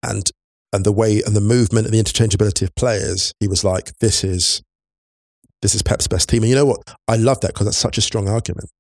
[0.03, 0.31] and
[0.73, 4.25] and the way and the movement and the interchangeability of players, he was like, this
[4.25, 4.63] is
[5.63, 6.43] this is Pep's best team.
[6.43, 6.81] And you know what?
[7.09, 8.71] I love that because that's such a strong argument.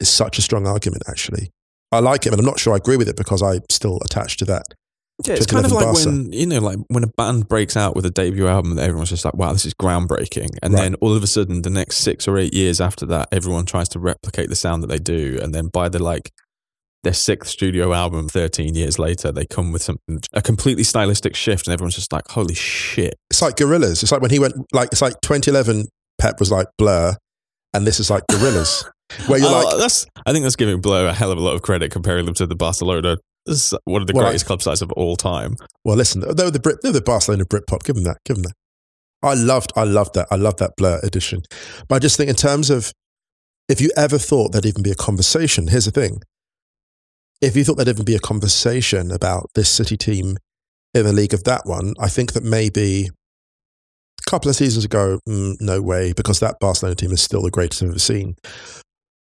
[0.00, 1.50] It's such a strong argument, actually.
[1.92, 4.38] I like it, and I'm not sure I agree with it because I'm still attached
[4.40, 4.64] to that.
[5.24, 8.04] Yeah, it's kind of like when you know, like when a band breaks out with
[8.04, 10.80] a debut album, that everyone's just like, "Wow, this is groundbreaking," and Right.
[10.82, 13.88] then all of a sudden, the next six or eight years after that, everyone tries
[13.90, 16.32] to replicate the sound that they do, and then by the like
[17.04, 21.66] their sixth studio album, thirteen years later, they come with something a completely stylistic shift,
[21.66, 24.02] and everyone's just like, "Holy shit!" It's like Gorillaz.
[24.02, 25.86] It's like when he went, like, it's like 2011,
[26.18, 27.14] Pep was like Blur,
[27.72, 28.84] and this is like Gorillaz,
[29.28, 31.54] where you're Oh, like, that's I think that's giving Blur a hell of a lot
[31.54, 33.18] of credit comparing them to the Barcelona.
[33.46, 35.56] This is one of the Well, greatest club sides of all time.
[35.84, 37.84] well, listen, they're the Brit, they're the Barcelona Britpop.
[37.84, 38.16] Give them that.
[38.24, 38.54] Give them that.
[39.22, 40.28] I loved, I loved that.
[40.30, 41.42] I loved that Blur edition.
[41.88, 42.90] But I just think in terms of,
[43.68, 46.20] if you ever thought there'd even be a conversation, here's the thing.
[47.44, 50.38] If you thought there'd even be a conversation about this City team
[50.94, 53.10] in the league of that one, I think that maybe
[54.26, 57.50] a couple of seasons ago, mm, no way, because that Barcelona team is still the
[57.50, 58.36] greatest I've ever seen.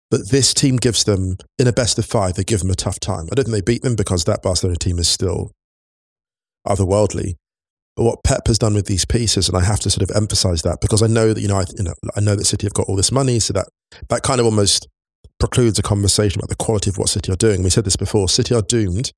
[0.10, 3.02] But this team gives them, in a best of five, they give them a tough
[3.02, 3.28] time.
[3.30, 5.52] I don't think they beat them because that Barcelona team is still
[6.66, 7.34] otherworldly.
[7.98, 10.62] But what Pep has done with these pieces, and I have to sort of emphasize
[10.62, 12.74] that because I know that you know, I, you know, I know that City have
[12.74, 13.68] got all this money, so that
[14.08, 14.88] that kind of almost
[15.46, 17.62] precludes a conversation about the quality of what City are doing.
[17.62, 19.12] We said this before: City are doomed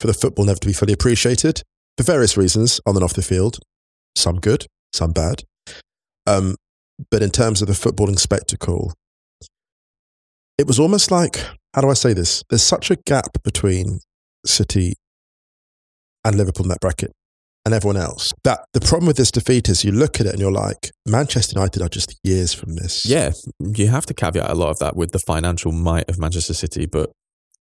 [0.00, 1.62] for the football never to be fully appreciated
[1.96, 3.60] for various reasons on and off the field.
[4.16, 5.44] Some good, some bad.
[6.26, 6.56] Um,
[7.10, 8.92] but in terms of the footballing spectacle,
[10.58, 11.40] it was almost like
[11.72, 12.42] how do I say this?
[12.50, 14.00] There's such a gap between
[14.44, 14.94] City
[16.24, 17.12] and Liverpool in that bracket
[17.64, 18.32] and everyone else.
[18.44, 21.54] That the problem with this defeat is you look at it and you're like, Manchester
[21.58, 23.04] United are just years from this.
[23.06, 26.54] Yeah, you have to caveat a lot of that with the financial might of Manchester
[26.54, 27.10] City, but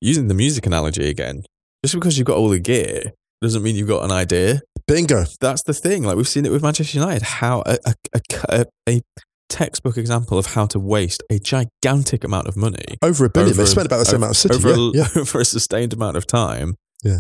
[0.01, 1.43] using the music analogy again,
[1.85, 4.61] just because you've got all the gear doesn't mean you've got an idea.
[4.87, 5.25] Bingo.
[5.41, 6.05] That's the thing.
[6.05, 9.01] Like we've seen it with Manchester United, how a, a, a, a
[9.49, 13.51] textbook example of how to waste a gigantic amount of money Over a billion.
[13.53, 14.55] Over- they spent about the same amount of City.
[14.55, 15.21] over, yeah, yeah.
[15.21, 17.19] over a sustained amount of time Yeah.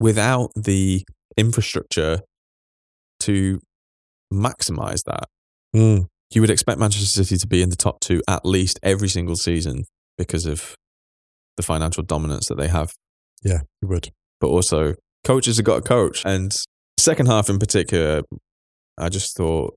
[0.00, 1.04] without the
[1.36, 2.20] infrastructure
[3.20, 3.60] to
[4.32, 5.24] maximize that.
[5.74, 6.06] Mm.
[6.30, 9.36] You would expect Manchester City to be in the top two at least every single
[9.36, 9.84] season
[10.16, 10.74] because of
[11.56, 12.92] the financial dominance that they have.
[13.42, 14.10] Yeah, you would.
[14.40, 16.24] But also, coaches have got a coach.
[16.24, 16.56] And
[16.98, 18.22] second half in particular,
[18.98, 19.74] I just thought,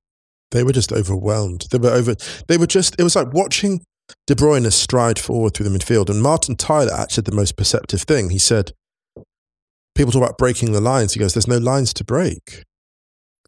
[0.52, 1.68] They were just overwhelmed.
[1.72, 2.16] They were over.
[2.48, 2.96] They were just.
[3.00, 3.82] It was like watching
[4.28, 8.30] De Bruyne stride forward through the midfield, and Martin Tyler actually the most perceptive thing.
[8.30, 8.72] He said,
[9.96, 12.64] "People talk about breaking the lines." He goes, "There's no lines to break."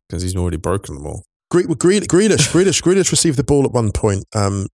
[0.10, 1.24] because he's already broken them all.
[1.52, 4.68] Gre- Gre- Grealish, Grealish, Grealish received the ball at one point um,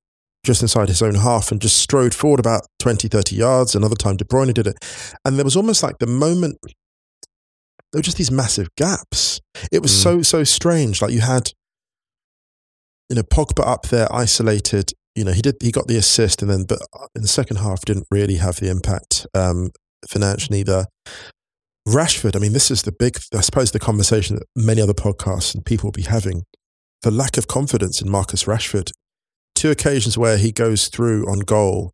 [0.46, 3.74] just inside his own half and just strode forward about 20, 30 yards.
[3.74, 4.78] Another time, De Bruyne did it.
[5.26, 9.42] And there was almost like the moment, there were just these massive gaps.
[9.72, 10.04] It was Mm.
[10.04, 11.02] so, so strange.
[11.02, 11.50] Like you had,
[13.10, 14.92] you know, Pogba up there isolated.
[15.16, 16.78] You know, he did, he got the assist and then, but
[17.16, 19.72] in the second half, didn't really have the impact um,
[20.08, 20.86] financially either.
[21.88, 25.54] Rashford, I mean, this is the big, I suppose, the conversation that many other podcasts
[25.54, 26.43] and people will be having.
[27.02, 28.91] The lack of confidence in Marcus Rashford.
[29.56, 31.91] Two occasions where he goes through on goal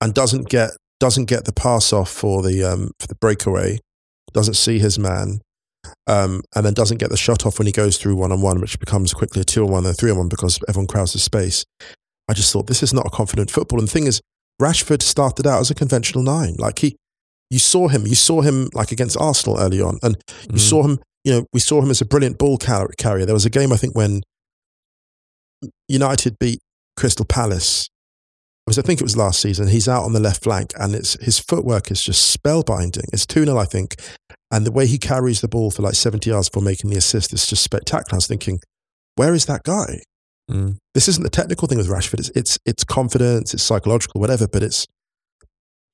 [0.00, 3.78] and doesn't get doesn't get the pass off for the um, for the breakaway,
[4.32, 5.40] doesn't see his man,
[6.06, 8.60] um, and then doesn't get the shot off when he goes through one on one,
[8.60, 11.12] which becomes quickly a two on one and a three on one because everyone crowds
[11.12, 11.64] the space.
[12.28, 13.78] I just thought this is not a confident football.
[13.78, 14.20] And the thing is,
[14.60, 16.54] Rashford started out as a conventional nine.
[16.58, 16.96] Like he,
[17.52, 20.16] you saw him, you saw him like against Arsenal early on, and
[20.48, 20.68] you Mhm.
[20.70, 20.98] saw him.
[21.24, 23.26] You know, we saw him as a brilliant ball car- carrier.
[23.26, 24.22] There was a game I think when
[25.88, 26.58] United beat
[26.96, 27.88] Crystal Palace.
[28.66, 29.68] Was, I think it was last season.
[29.68, 33.04] He's out on the left flank, and it's his footwork is just spellbinding.
[33.12, 33.96] It's two 0 I think,
[34.52, 37.32] and the way he carries the ball for like seventy yards before making the assist
[37.32, 38.14] is just spectacular.
[38.14, 38.60] I was thinking,
[39.16, 40.00] where is that guy?
[40.50, 40.76] Mm.
[40.94, 42.20] This isn't the technical thing with Rashford.
[42.20, 44.46] It's it's, it's confidence, it's psychological, whatever.
[44.46, 44.86] But it's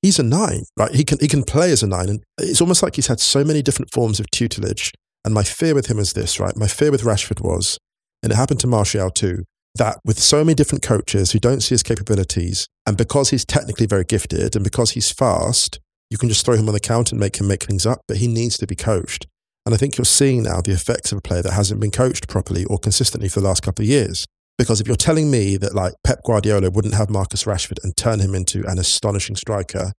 [0.01, 0.93] he's a nine, right?
[0.93, 3.43] He can he can play as a nine, and it's almost like he's had so
[3.43, 4.93] many different forms of tutelage.
[5.25, 6.55] And my fear with him is this, right?
[6.55, 7.77] My fear with Rashford was,
[8.23, 9.43] and it happened to Martial too,
[9.75, 13.85] that with so many different coaches who don't see his capabilities, and because he's technically
[13.85, 17.19] very gifted, and because he's fast, you can just throw him on the counter and
[17.19, 18.01] make him make things up.
[18.07, 19.27] But he needs to be coached.
[19.65, 22.27] And I think you're seeing now the effects of a player that hasn't been coached
[22.27, 24.25] properly or consistently for the last couple of years.
[24.59, 28.19] Because if you're telling me that like Pep Guardiola wouldn't have Marcus Rashford and turn
[28.19, 29.93] him into an astonishing striker,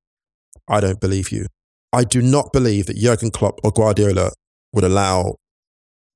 [0.68, 1.46] I don't believe you.
[1.94, 4.32] I do not believe that Jurgen Klopp or Guardiola
[4.74, 5.36] would allow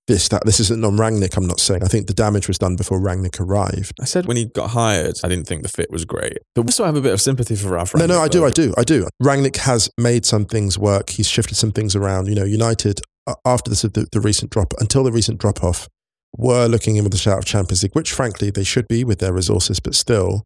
[0.07, 0.29] this.
[0.29, 1.39] That this isn't on Rangnick.
[1.39, 1.83] I'm not saying.
[1.83, 3.95] I think the damage was done before Rangnick arrived.
[3.99, 6.37] I said when he got hired, I didn't think the fit was great.
[6.55, 7.95] But we still have a bit of sympathy for Ralph.
[7.95, 8.45] No, no, Rangnick, I do.
[8.45, 9.09] I do, I do.
[9.23, 11.09] Rangnick has made some things work.
[11.09, 12.29] He's shifted some things around.
[12.29, 13.01] You know, United
[13.47, 15.89] after this, the, the recent drop, until the recent drop off,
[16.37, 19.19] were looking in with a shout of Champions League, which frankly they should be with
[19.21, 19.81] their resources.
[19.81, 20.43] But still,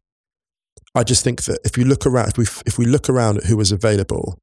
[0.95, 3.45] I just think that if you look around, if we if we look around at
[3.45, 4.37] who was available,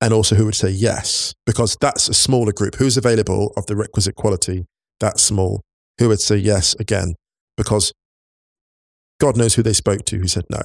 [0.00, 2.76] and also who would say yes, because that's a smaller group.
[2.76, 4.66] Who's available of the requisite quality?
[5.00, 5.60] That small.
[5.98, 7.14] Who would say yes again?
[7.56, 7.92] Because
[9.20, 10.62] God knows who they spoke to who said no.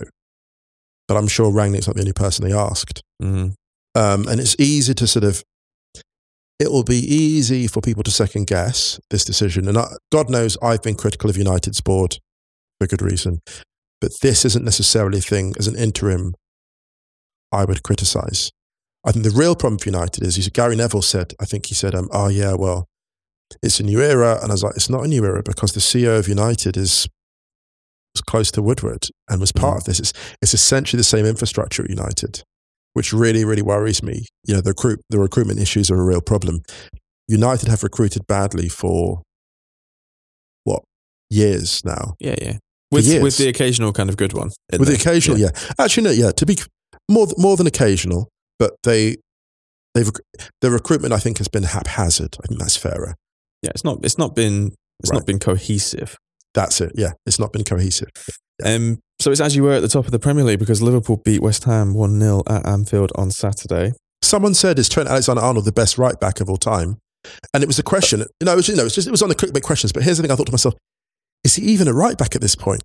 [1.07, 3.01] But I'm sure Rangnick's not the only person they asked.
[3.21, 3.53] Mhm.
[3.95, 5.43] Um, and it's easy to sort of,
[6.59, 9.67] it will be easy for people to second guess this decision.
[9.67, 12.17] And I, God knows I've been critical of United's board
[12.79, 13.41] for good reason.
[14.01, 16.33] But this isn't necessarily a thing as an interim
[17.51, 18.51] I would criticize.
[19.05, 21.73] I think the real problem for United is, is Gary Neville said, I think he
[21.73, 22.85] said, um, oh, yeah, well,
[23.63, 24.37] it's a new era.
[24.41, 27.07] And I was like, it's not a new era because the CEO of United is
[28.15, 29.99] was close to Woodward and was part of this.
[29.99, 32.43] It's, it's essentially the same infrastructure at United,
[32.93, 34.25] which really, really worries me.
[34.45, 36.61] You know, the, recruit, the recruitment issues are a real problem.
[37.27, 39.21] United have recruited badly for
[40.63, 40.83] what
[41.29, 42.15] years now.
[42.19, 42.57] Yeah, yeah.
[42.91, 44.49] With with the occasional kind of good one.
[44.71, 45.51] With the occasional, yeah.
[45.77, 46.31] Actually, no, yeah.
[46.31, 46.57] To be
[47.07, 49.17] more more than occasional, but they
[49.93, 50.09] they've
[50.61, 52.35] the recruitment I think has been haphazard.
[52.43, 53.13] I think that's fairer.
[53.61, 55.17] Yeah, it's not it's not been it's Right.
[55.17, 56.17] not been cohesive.
[56.55, 56.93] That's it.
[56.95, 58.09] Yeah, it's not been cohesive.
[58.63, 61.17] Um, so it's as you were at the top of the Premier League because Liverpool
[61.17, 63.93] beat West Ham 1 0 at Anfield on Saturday.
[64.21, 66.97] Someone said, "Is Trent Alexander-Arnold the best right back of all time?"
[67.53, 68.19] And it was a question.
[68.19, 69.91] You know, it was, you know, it was just it was on the clickbait questions.
[69.91, 70.75] But here's the thing: I thought to myself,
[71.43, 72.83] is he even a right back at this point?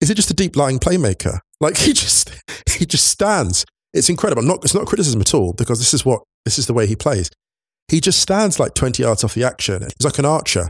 [0.00, 1.38] Is it just a deep lying playmaker?
[1.60, 2.30] Like he just
[2.68, 3.64] he just stands.
[3.94, 4.42] It's incredible.
[4.42, 6.96] Not, it's not criticism at all because this is what this is the way he
[6.96, 7.30] plays.
[7.88, 9.80] He just stands like 20 yards off the action.
[9.82, 10.68] He's like an archer.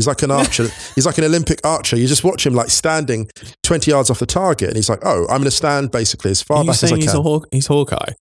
[0.00, 0.68] He's like an archer.
[0.94, 1.96] he's like an Olympic archer.
[1.96, 3.28] You just watch him like standing
[3.62, 6.40] 20 yards off the target, and he's like, "Oh, I'm going to stand basically as
[6.42, 8.12] far Are back as I he's, a can." Haw- he's Hawkeye?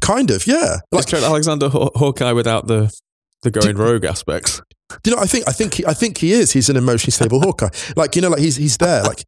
[0.00, 0.78] kind of, yeah.
[0.90, 2.90] Like Trent Alexander Haw- Hawkeye without the
[3.42, 4.60] the going rogue aspects.
[5.02, 5.22] Do you know?
[5.22, 6.52] I think I think he, I think he is.
[6.52, 7.68] He's an emotionally stable Hawkeye.
[7.96, 9.02] Like you know, like he's he's there.
[9.02, 9.24] Like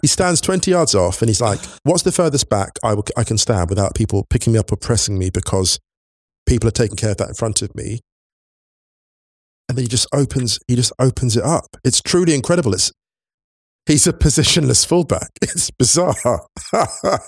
[0.00, 3.24] he stands twenty yards off, and he's like, "What's the furthest back I will, I
[3.24, 5.78] can stand without people picking me up or pressing me because
[6.46, 8.00] people are taking care of that in front of me."
[9.68, 10.58] And then he just opens.
[10.68, 11.76] He just opens it up.
[11.84, 12.72] It's truly incredible.
[12.74, 12.92] It's
[13.86, 15.30] he's a positionless fullback.
[15.42, 16.14] It's bizarre.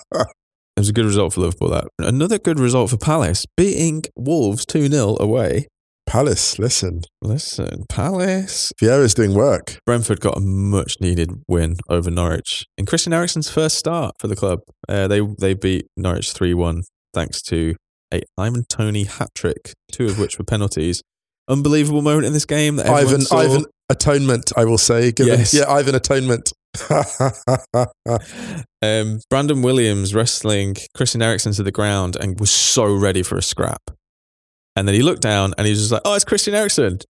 [0.76, 1.70] It was a good result for Liverpool.
[1.70, 5.66] That another good result for Palace, beating Wolves two 0 away.
[6.06, 8.72] Palace, listen, Listen, Palace.
[8.80, 9.80] Vieira's doing work.
[9.84, 14.36] Brentford got a much needed win over Norwich in Christian Eriksen's first start for the
[14.36, 14.60] club.
[14.88, 17.74] Uh, they they beat Norwich three one thanks to
[18.14, 21.02] a Ivan Toney hat trick, two of which were penalties.
[21.48, 23.38] Unbelievable moment in this game that Ivan, saw.
[23.38, 25.12] Ivan Atonement, I will say.
[25.12, 25.54] Given, Yes.
[25.54, 26.52] Yeah, Ivan Atonement.
[28.80, 33.42] Um, Brandon Williams wrestling Christian Eriksen to the ground and was so ready for a
[33.42, 33.90] scrap.
[34.76, 37.00] And then he looked down and he was just like, "Oh, it's Christian Eriksen.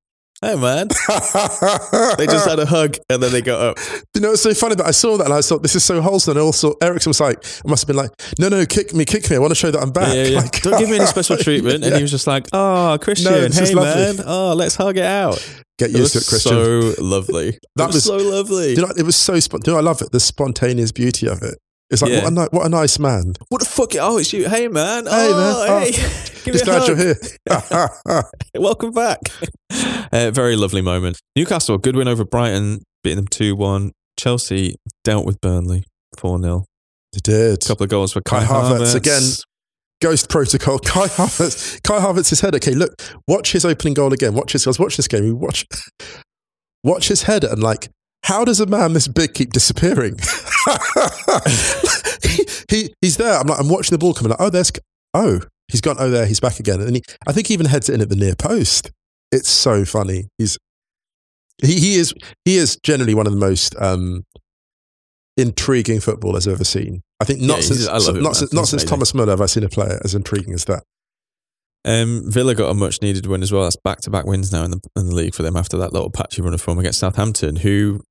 [0.40, 3.78] Hey man." they just had a hug and then they got up.
[4.14, 6.00] You know, it's so funny that I saw that and I thought, this is so
[6.00, 6.32] wholesome.
[6.36, 9.28] And also, Eriksen was like, I must have been like, no, no, kick me, kick
[9.30, 9.36] me.
[9.36, 10.14] I want to show that I'm back.
[10.14, 10.40] Yeah, yeah.
[10.40, 11.84] Like, Don't give me any special treatment.
[11.84, 15.38] And he was just like, "Oh, Christian, is hey man, oh, let's hug it out."
[15.78, 16.52] Get used to it, Christian.
[16.52, 17.56] so lovely.
[17.76, 18.74] That was, was- so lovely.
[18.74, 21.28] Do you know, it was so, do you know, I love it, the spontaneous beauty
[21.28, 21.56] of it.
[21.90, 22.24] It's like, Yeah.
[22.24, 23.32] what, a ni- what a nice man.
[23.48, 23.92] what the fuck?
[23.98, 24.48] Oh, it's you.
[24.48, 25.04] Hey man.
[25.06, 25.82] Hey, oh, man.
[25.82, 25.90] hey.
[25.94, 26.98] Oh, Give Just me a glad hug.
[26.98, 28.22] you're here.
[28.62, 29.20] Welcome back.
[30.12, 31.18] uh, very lovely moment.
[31.36, 33.92] Newcastle, good win over Brighton, beating them 2 1.
[34.18, 35.84] Chelsea dealt with Burnley
[36.18, 36.64] 4 0.
[37.14, 37.64] you did.
[37.64, 39.22] A couple of goals for Kai, Kai Havertz again.
[40.00, 40.78] Ghost protocol.
[40.78, 41.82] Kai Havertz.
[41.82, 42.54] Kai Havertz's head.
[42.54, 42.94] Okay, look,
[43.26, 44.34] watch his opening goal again.
[44.34, 44.66] Watch his.
[44.66, 45.38] I was watching this game.
[45.38, 45.66] Watch,
[46.84, 47.88] watch his head and like,
[48.24, 50.18] how does a man this big keep disappearing?
[52.22, 53.38] he, he he's there.
[53.38, 54.30] I'm like, I'm watching the ball coming.
[54.30, 54.72] Like, oh, there's.
[55.14, 55.96] Oh, he's gone.
[55.98, 56.26] Oh, there.
[56.26, 56.80] He's back again.
[56.80, 58.90] And he, I think he even heads it in at the near post.
[59.32, 60.28] It's so funny.
[60.38, 60.58] He's
[61.62, 64.24] he, he is he is generally one of the most um,
[65.36, 67.02] intriguing footballers I've ever seen.
[67.20, 68.84] I think not Yeah, since he's- I love not since, not since.
[68.84, 70.82] Thomas Muller have I seen a player as intriguing as that.
[71.84, 73.62] Um, Villa got a much needed win as well.
[73.62, 75.92] That's back to back wins now in the, in the league for them after that
[75.92, 78.02] little patchy run of form against Southampton, who.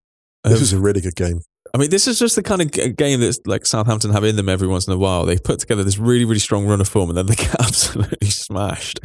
[0.50, 1.42] This have- was a really good game.
[1.74, 4.36] I mean, this is just the kind of g- game that's like Southampton have in
[4.38, 5.26] them every once in a while.
[5.26, 8.30] They put together this really, really strong run of form and then they get absolutely
[8.30, 9.00] smashed.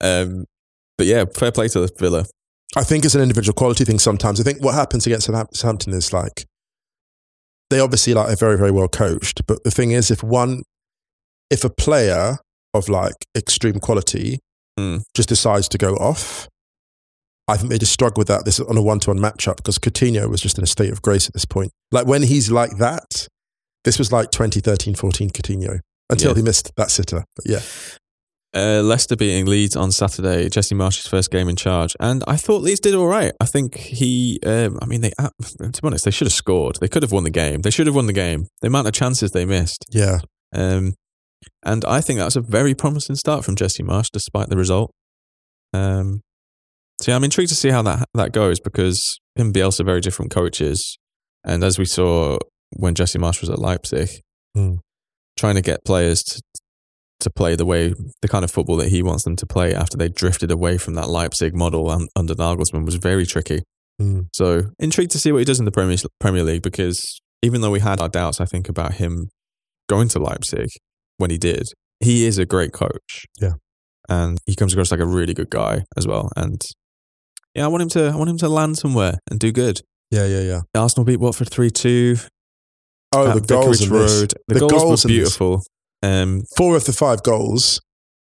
[0.00, 0.44] Um,
[0.96, 2.24] but yeah, fair play to the Villa.
[2.76, 4.40] I think it's an individual quality thing sometimes.
[4.40, 6.46] I think what happens against Southampton is like
[7.70, 9.44] they obviously like are very, very well coached.
[9.46, 10.62] But the thing is, if one,
[11.50, 12.38] if a player
[12.74, 14.38] of like extreme quality
[14.78, 15.02] Mm.
[15.14, 16.48] just decides to go off,
[17.48, 19.78] I think they just struggle with that this on a one to one matchup because
[19.78, 21.72] Coutinho was just in a state of grace at this point.
[21.92, 23.28] Like when he's like that,
[23.84, 25.80] this was like 2013 14 Coutinho
[26.10, 26.36] until Yeah.
[26.36, 27.24] he missed that sitter.
[27.36, 27.60] But yeah,
[28.56, 32.62] Uh, Leicester beating Leeds on Saturday, Jesse Marsch's first game in charge, and I thought
[32.62, 33.32] Leeds did all right.
[33.40, 36.76] I think he, um, I mean, they to be honest, they should have scored.
[36.80, 37.62] They could have won the game.
[37.62, 38.46] They should have won the game.
[38.62, 40.20] The amount of chances they missed, yeah.
[40.54, 40.94] um,
[41.64, 44.92] and I think that's a very promising start from Jesse Marsch, despite the result.
[45.72, 46.22] Um,
[47.04, 49.84] so yeah, I'm intrigued to see how that that goes because him and Bielsa are
[49.84, 50.96] very different coaches,
[51.44, 52.38] and as we saw
[52.76, 54.08] when Jesse Marsch was at Leipzig,
[54.54, 54.76] Hmm.
[55.38, 56.40] trying to get players to
[57.20, 59.96] to play the way the kind of football that he wants them to play after
[59.96, 63.62] they drifted away from that Leipzig model un- under Nagelsmann was very tricky.
[64.02, 64.26] Mm.
[64.34, 67.70] So intrigued to see what he does in the Premier Premier League because even though
[67.70, 69.28] we had our doubts, I think about him
[69.88, 70.68] going to Leipzig
[71.18, 71.68] when he did,
[72.00, 73.26] he is a great coach.
[73.40, 73.54] Yeah.
[74.08, 76.30] and he comes across like a really good guy as well.
[76.36, 76.60] And
[77.54, 79.80] yeah, I want him to I want him to land somewhere and do good.
[80.10, 80.60] Yeah, yeah, yeah.
[80.74, 82.16] Arsenal beat Watford three two.
[83.14, 84.20] Oh, the goals Vicarage in this.
[84.20, 84.34] Road.
[84.48, 85.62] The, The goals, goals were beautiful.
[86.02, 87.80] Um, Four of the five goals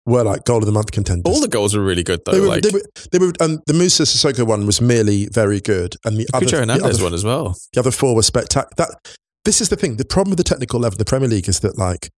[0.05, 1.31] were like goal of the month contenders.
[1.31, 2.31] all the goals were really good though.
[2.31, 5.59] they were, like they were, they were, and the Moussa Sissoko one was merely very
[5.59, 7.55] good, and the other, the other, one as well.
[7.73, 8.73] the other four were spectacular.
[8.77, 9.97] That this is the thing.
[9.97, 12.09] The problem with the technical level of the Premier League is that, like,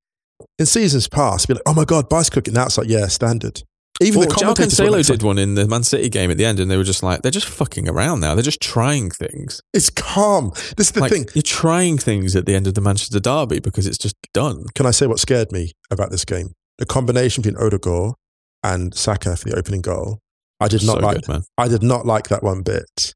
[0.58, 2.54] in seasons past, be like, oh my god, bicycle kick.
[2.54, 3.64] Now it's like, yeah, standard.
[4.02, 6.60] Even Well, the commentators Cancelo did one in the Man City game at the end,
[6.60, 8.34] and they were just like, they're just fucking around now.
[8.34, 9.62] They're just trying things.
[9.74, 10.52] it's calm.
[10.78, 11.26] This is the like, thing.
[11.36, 14.66] You're trying things at the end of the Manchester Derby because it's just done.
[14.74, 16.54] Can I say what scared me about this game?
[16.78, 18.14] The combination between Odegaard
[18.64, 20.20] and Saka for the opening goal.
[20.62, 21.22] I did not so like.
[21.26, 21.44] good.
[21.58, 23.14] I did not like that one bit.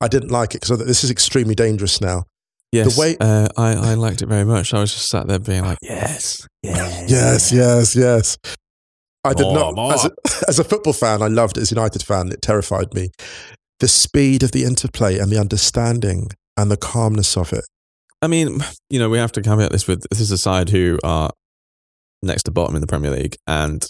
[0.00, 2.24] I didn't like it because this is extremely dangerous now.
[2.72, 4.74] Yes, the way- uh, I, I liked it very much.
[4.74, 8.38] I was just sat there being like, yes, yes, Yes, yes, yes.
[9.24, 9.94] I did More, not.
[9.94, 10.10] As, a,
[10.48, 11.62] as a football fan, I loved it.
[11.62, 13.08] As a United fan, it terrified me.
[13.80, 17.64] The speed of the interplay and the understanding and the calmness of it.
[18.22, 20.98] I mean, you know, we have to caveat this with this is a side who
[21.04, 21.30] are
[22.22, 23.84] next to bottom in the Premier League and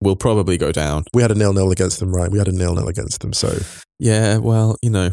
[0.00, 1.04] will probably go down.
[1.14, 2.30] We had a nil nil against them, right?
[2.30, 3.32] We had a nil nil against them.
[3.32, 3.58] So
[3.98, 5.10] Yeah, well, you know,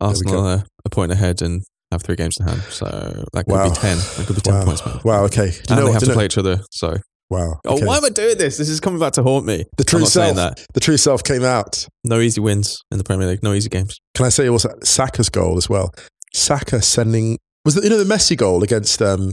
[0.00, 2.84] Arsenal are a point ahead and have three games to hand, so
[3.32, 3.68] that could Wow.
[3.68, 3.96] be ten.
[3.96, 4.84] That could be ten wow, points.
[4.86, 5.00] Man.
[5.04, 5.24] wow.
[5.24, 5.50] Okay.
[5.50, 6.60] Do you and know they have to know- play each other.
[6.70, 6.96] So,
[7.28, 7.60] Wow.
[7.64, 7.84] oh, okay.
[7.84, 8.56] why am I doing this?
[8.56, 9.64] This is coming back to haunt me.
[9.76, 10.36] The true self.
[10.74, 11.86] The true self came out.
[12.04, 13.42] No easy wins in the Premier League.
[13.42, 13.98] No easy games.
[14.14, 15.92] Can I say also Saka's goal as well?
[16.32, 19.32] Saka sending was you know the Messi goal against um,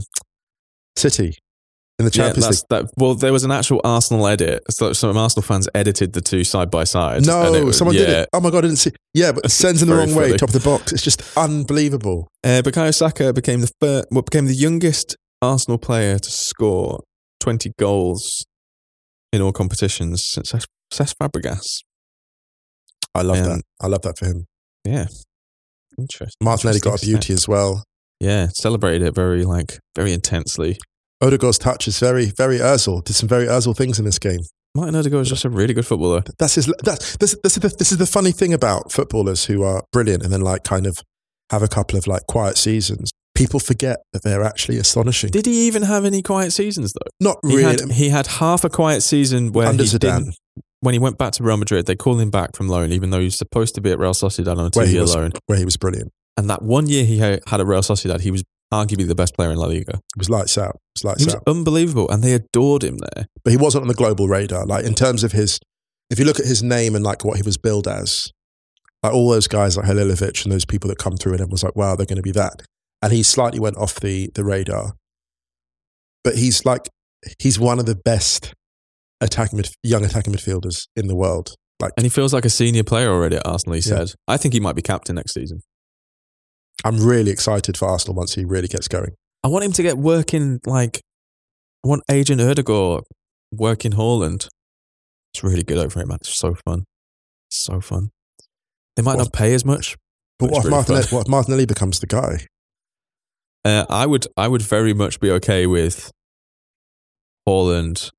[0.96, 1.34] City
[2.00, 2.86] in the Champions yeah, League?
[2.88, 2.94] that.
[2.96, 4.62] Well, there was an actual Arsenal edit.
[4.70, 7.24] So some Arsenal fans edited the two side by side.
[7.24, 8.28] No, was- someone did it.
[8.32, 8.90] Oh my god, I didn't see.
[9.12, 10.92] Yeah, but it sends in the wrong way, top of the box.
[10.92, 12.26] It's just unbelievable.
[12.42, 17.00] Uh, Bukayo Saka became the fir- well, became the youngest Arsenal player to score
[17.40, 18.44] 20 goals
[19.32, 21.82] in all competitions since Cesc- Fabregas.
[23.14, 23.62] I love Um, that.
[23.80, 24.46] I love that for him.
[24.84, 25.06] Yeah,
[25.98, 26.34] interesting.
[26.42, 27.84] Martinelli got a beauty as well.
[28.20, 30.78] Yeah, celebrated it very like very intensely.
[31.20, 33.02] Odegaard's touch is very, very Özil.
[33.04, 34.40] Did some very Özil things in this game.
[34.74, 36.22] Martin Odegaard is just a really good footballer.
[36.38, 36.72] That's his.
[36.82, 37.36] That's this.
[37.42, 40.40] This is the, this is the funny thing about footballers who are brilliant and then
[40.40, 40.98] like kind of
[41.50, 43.10] have a couple of like quiet seasons.
[43.34, 45.30] People forget that they're actually astonishing.
[45.30, 47.10] Did he even have any quiet seasons though?
[47.20, 47.62] Not He really.
[47.82, 50.18] had he had half a quiet season where Under he Zidane.
[50.18, 50.36] didn't.
[50.80, 53.18] When he went back to Real Madrid, they called him back from loan, even though
[53.18, 55.32] he was supposed to be at Real Sociedad on a where two-year was, loan.
[55.46, 56.12] where he was brilliant.
[56.36, 59.50] And that one year he had at Real Sociedad, he was arguably the best player
[59.50, 59.94] in La Liga.
[59.94, 60.74] It was lights out.
[60.74, 61.42] It was lights He was out.
[61.46, 63.26] unbelievable, and they adored him there.
[63.44, 64.66] But he wasn't on the global radar.
[64.66, 65.58] Like in terms of his,
[66.10, 68.30] if you look at his name and like what he was billed as,
[69.02, 71.62] like all those guys like Halilovic and those people that come through and it was
[71.64, 72.62] like, wow, they're going to be that.
[73.04, 74.94] And he slightly went off the the radar.
[76.24, 76.88] But he's like,
[77.38, 78.54] he's one of the best
[79.20, 81.54] attacking midf- young attacking midfielders in the world.
[81.80, 83.96] Like And he feels like a senior player already at Arsenal, he Yeah.
[84.06, 84.14] said.
[84.26, 85.60] I think he might be captain next season.
[86.84, 89.12] I'm really excited for Arsenal once he really gets going.
[89.42, 91.00] I want him to get working, like,
[91.84, 93.04] I want Agent Odegaard
[93.52, 94.48] working Haaland.
[95.34, 96.18] It's really good over him, man.
[96.22, 96.84] It's so fun.
[97.50, 98.10] So fun.
[98.96, 99.96] They might What- not pay as much.
[100.38, 101.16] But It's what if, really fun.
[101.18, 102.46] what if Martinelli becomes the guy?
[103.64, 106.12] Uh, I would, I would very much be okay with
[107.48, 108.10] Haaland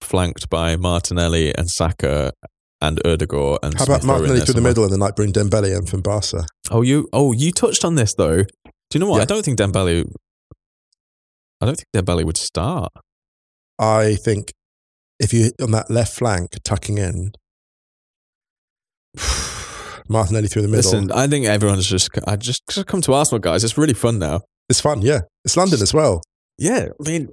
[0.00, 2.32] flanked by Martinelli and Saka
[2.80, 5.32] and Odegaard and How about Smith in Martinelli through the middle and then like bring
[5.32, 6.44] Dembele in from Barca?
[6.70, 8.42] Oh, you, oh, you touched on this though.
[8.42, 9.18] Do you know what?
[9.18, 9.22] Yeah.
[9.22, 10.04] I don't think Dembele.
[11.60, 12.92] I don't think Dembele would start.
[13.78, 14.52] I think
[15.20, 17.32] if you on that left flank tucking in,
[20.12, 20.90] Martinelli through the middle.
[20.90, 23.64] Listen, I think everyone's just I just, just come to Arsenal, guys.
[23.64, 24.42] It's really fun now.
[24.68, 25.20] it's fun, yeah.
[25.44, 26.22] It's London as well.
[26.58, 27.28] Yeah, I mean,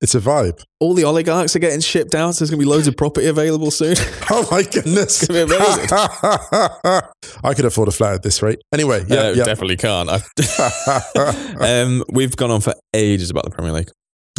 [0.00, 0.62] It's a vibe.
[0.80, 2.34] all the oligarchs are getting shipped out.
[2.34, 3.96] So there's going to be loads of property available soon.
[4.30, 5.22] Oh my goodness.
[5.22, 5.88] It's gonna be amazing.
[7.44, 8.58] I could afford a flat at this rate.
[8.72, 9.44] Anyway, yeah, Uh, yeah.
[9.44, 10.08] definitely can't.
[11.60, 13.90] Um, we've gone on for ages about the Premier League.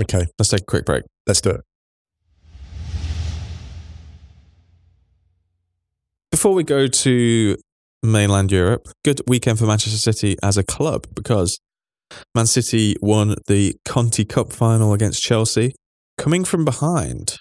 [0.02, 1.04] okay, Let's take a quick break.
[1.28, 1.62] let's do it.
[6.36, 7.56] Before we go to
[8.04, 11.62] mainland Europe, good weekend for Manchester City as a club because
[12.36, 15.74] Man City won the Conti Cup final against Chelsea,
[16.18, 17.38] coming from behind.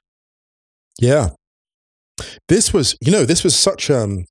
[1.01, 1.30] Yeah.
[2.49, 4.26] This was, you know, this was such um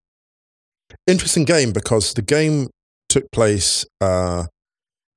[1.07, 2.69] interesting game because the game
[3.09, 4.45] took place uh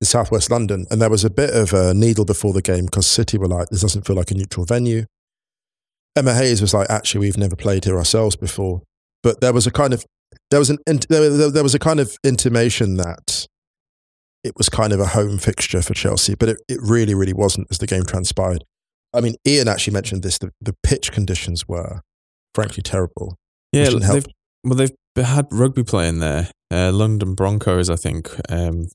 [0.01, 3.07] in southwest London and there was a bit of a needle before the game because
[3.07, 5.05] City were like, this doesn't feel like a neutral venue.
[6.17, 8.81] Emma Hayes was like, actually, we've never played here ourselves before.
[9.23, 10.05] But there was a kind of
[10.51, 10.77] there was an
[11.09, 13.47] there, was a kind of intimation that
[14.43, 17.67] it was kind of a home fixture for Chelsea, but it, it really, really wasn't
[17.69, 18.63] as the game transpired.
[19.13, 20.37] I mean, Ian actually mentioned this.
[20.37, 22.01] The, the pitch conditions were
[22.53, 23.35] frankly terrible.
[23.71, 24.25] Yeah, they've,
[24.63, 26.49] well, they've had rugby playing there.
[26.71, 28.87] Uh, London Broncos, I think, um,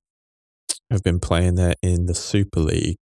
[0.90, 2.96] have been playing there in the Super League.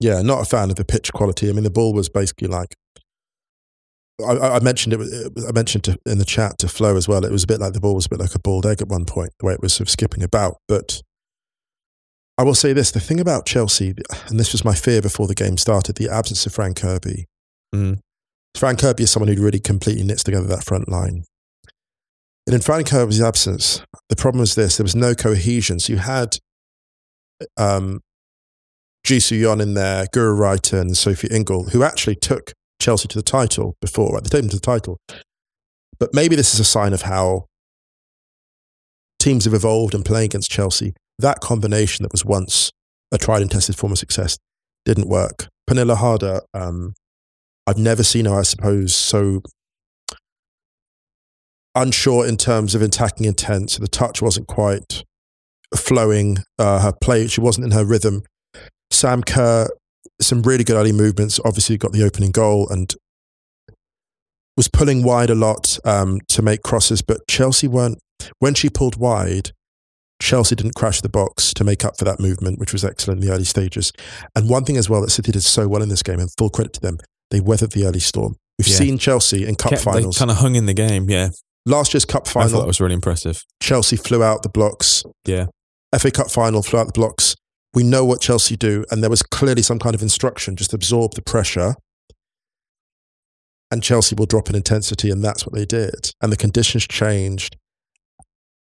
[0.00, 1.48] Yeah, not a fan of the pitch quality.
[1.48, 2.74] I mean, the ball was basically like.
[4.24, 5.00] I, I mentioned it.
[5.00, 7.24] it I mentioned to, in the chat to Flo as well.
[7.24, 8.88] It was a bit like the ball was a bit like a bald egg at
[8.88, 10.56] one point, the way it was sort of skipping about.
[10.68, 11.02] But
[12.38, 13.94] I will say this: the thing about Chelsea,
[14.28, 17.26] and this was my fear before the game started, the absence of Fran Kirby.
[17.74, 18.00] Mm.
[18.54, 21.24] Fran Kirby is someone who really completely knits together that front line.
[22.46, 25.78] And in Fran Kirby's absence, the problem was this: there was no cohesion.
[25.78, 26.38] So you had
[27.56, 28.00] um,
[29.04, 32.52] Ji So-yun in there, Guro Reiten and Sophie Ingle, who actually took
[32.82, 34.22] Chelsea to the title before, right?
[34.22, 34.98] They took them to the title.
[35.98, 37.46] But maybe this is a sign of how
[39.18, 40.94] teams have evolved and playing against Chelsea.
[41.18, 42.70] That combination that was once
[43.12, 44.36] a tried and tested form of success
[44.84, 45.48] didn't work.
[45.68, 46.94] Pernille Harder, um,
[47.66, 49.42] I've never seen her, I suppose, so
[51.74, 53.70] unsure in terms of attacking intent.
[53.70, 55.04] So the touch wasn't quite
[55.76, 56.38] flowing.
[56.58, 58.22] Uh, her play, she wasn't in her rhythm.
[58.90, 59.68] Sam Kerr,
[60.22, 61.38] some really good early movements.
[61.44, 62.94] Obviously, got the opening goal and
[64.56, 67.02] was pulling wide a lot um, to make crosses.
[67.02, 67.98] But Chelsea weren't.
[68.38, 69.50] When she pulled wide,
[70.20, 73.26] Chelsea didn't crash the box to make up for that movement, which was excellent in
[73.28, 73.92] the early stages.
[74.36, 76.50] And one thing as well that City did so well in this game, and full
[76.50, 76.98] credit to them,
[77.30, 78.36] they weathered the early storm.
[78.58, 78.76] We've Yeah.
[78.76, 80.18] seen Chelsea in cup Kept- they finals.
[80.18, 81.08] kind of hung in the game.
[81.10, 81.30] Yeah,
[81.64, 82.48] Last year's cup final.
[82.48, 83.40] I thought that was really impressive.
[83.62, 85.04] Chelsea flew out the blocks.
[85.24, 85.46] Yeah.
[85.96, 87.34] FA Cup final, flew out the blocks.
[87.74, 91.14] We know what Chelsea do, and there was clearly some kind of instruction just absorb
[91.14, 91.74] the pressure.
[93.70, 96.10] And Chelsea will drop in intensity, and that's what they did.
[96.20, 97.56] And the conditions changed,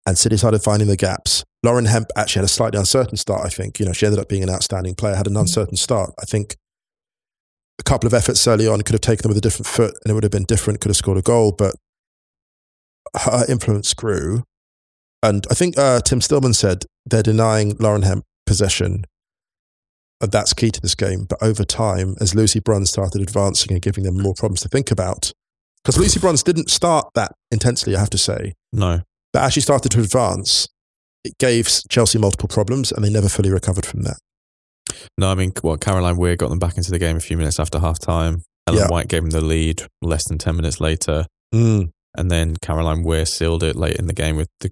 [0.06, 1.44] and City started finding the gaps.
[1.62, 3.80] Lauren Hemp actually had a slightly uncertain start, I think.
[3.80, 6.12] You know, she ended up being an outstanding player, had an uncertain start.
[6.20, 6.56] I think
[7.78, 10.10] a couple of efforts early on could have taken them with a different foot, and
[10.10, 11.74] it would have been different, could have scored a goal, but
[13.14, 14.44] her influence grew.
[15.22, 19.04] And I think uh, Tim Stillman said they're denying Lauren Hemp possession.
[20.20, 21.24] And that's key to this game.
[21.28, 24.90] But over time, as Lucy Bronze started advancing and giving them more problems to think
[24.90, 25.32] about,
[25.82, 28.52] because Lucy Bronze didn't start that intensely, I have to say.
[28.72, 29.00] No,
[29.32, 30.68] But as she started to advance,
[31.24, 34.18] it gave Chelsea multiple problems and they never fully recovered from that.
[35.16, 35.30] no.
[35.30, 37.78] I mean, what Caroline Weir got them back into the game a few minutes after
[37.78, 38.42] half time.
[38.66, 38.88] Ellen Yeah.
[38.88, 41.90] White gave them the lead less than ten minutes later, Mm.
[42.18, 44.70] and then Caroline Weir sealed it late in the game with the,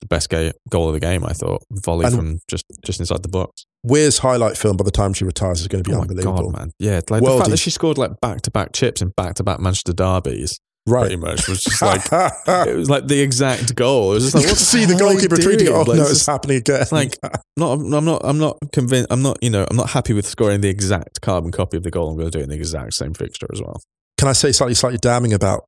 [0.00, 1.24] the best ga- goal of the game.
[1.24, 3.64] I thought volley And- from just just inside the box.
[3.84, 6.50] Weir's highlight film by the time she retires is going to be oh unbelievable.
[6.50, 6.70] god, man!
[6.78, 9.44] Yeah, like the fact that she scored like back to back chips in back to
[9.44, 11.18] back Manchester derbies, pretty Right.
[11.36, 14.10] much was just like it was like the exact goal.
[14.12, 15.72] It was just like you what could see the hell are you goalkeeper tweeting, doing?
[15.74, 16.80] oh Like, no, it's it's happening again.
[16.82, 17.16] It's like
[17.56, 19.06] not, I'm not, I'm not convinced.
[19.12, 21.90] I'm not, you know, I'm not happy with scoring the exact carbon copy of the
[21.92, 22.10] goal.
[22.10, 23.80] I'm going to do it in the exact same fixture as well.
[24.18, 25.64] can I say slightly slightly damning about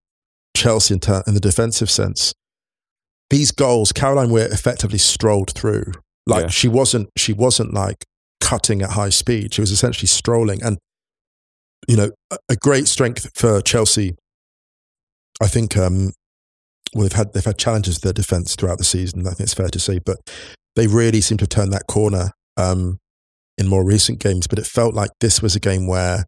[0.57, 2.33] Chelsea in, ter- in the defensive sense?
[3.31, 5.93] These goals, Caroline Weir effectively strolled through.
[6.27, 6.49] Like Yeah.
[6.49, 8.05] she wasn't, she wasn't like
[8.41, 9.55] cutting at high speed.
[9.55, 10.79] She was essentially strolling, and
[11.89, 14.17] you know, a, a great strength for Chelsea.
[15.43, 15.77] I think.
[15.77, 16.13] Um,
[16.95, 19.21] well, they've had they've had challenges to their defense throughout the season.
[19.27, 20.19] I think it's fair to say, but
[20.77, 22.99] they really seem to have turned that corner um,
[23.57, 24.47] in more recent games.
[24.49, 26.25] But it felt like this was a game where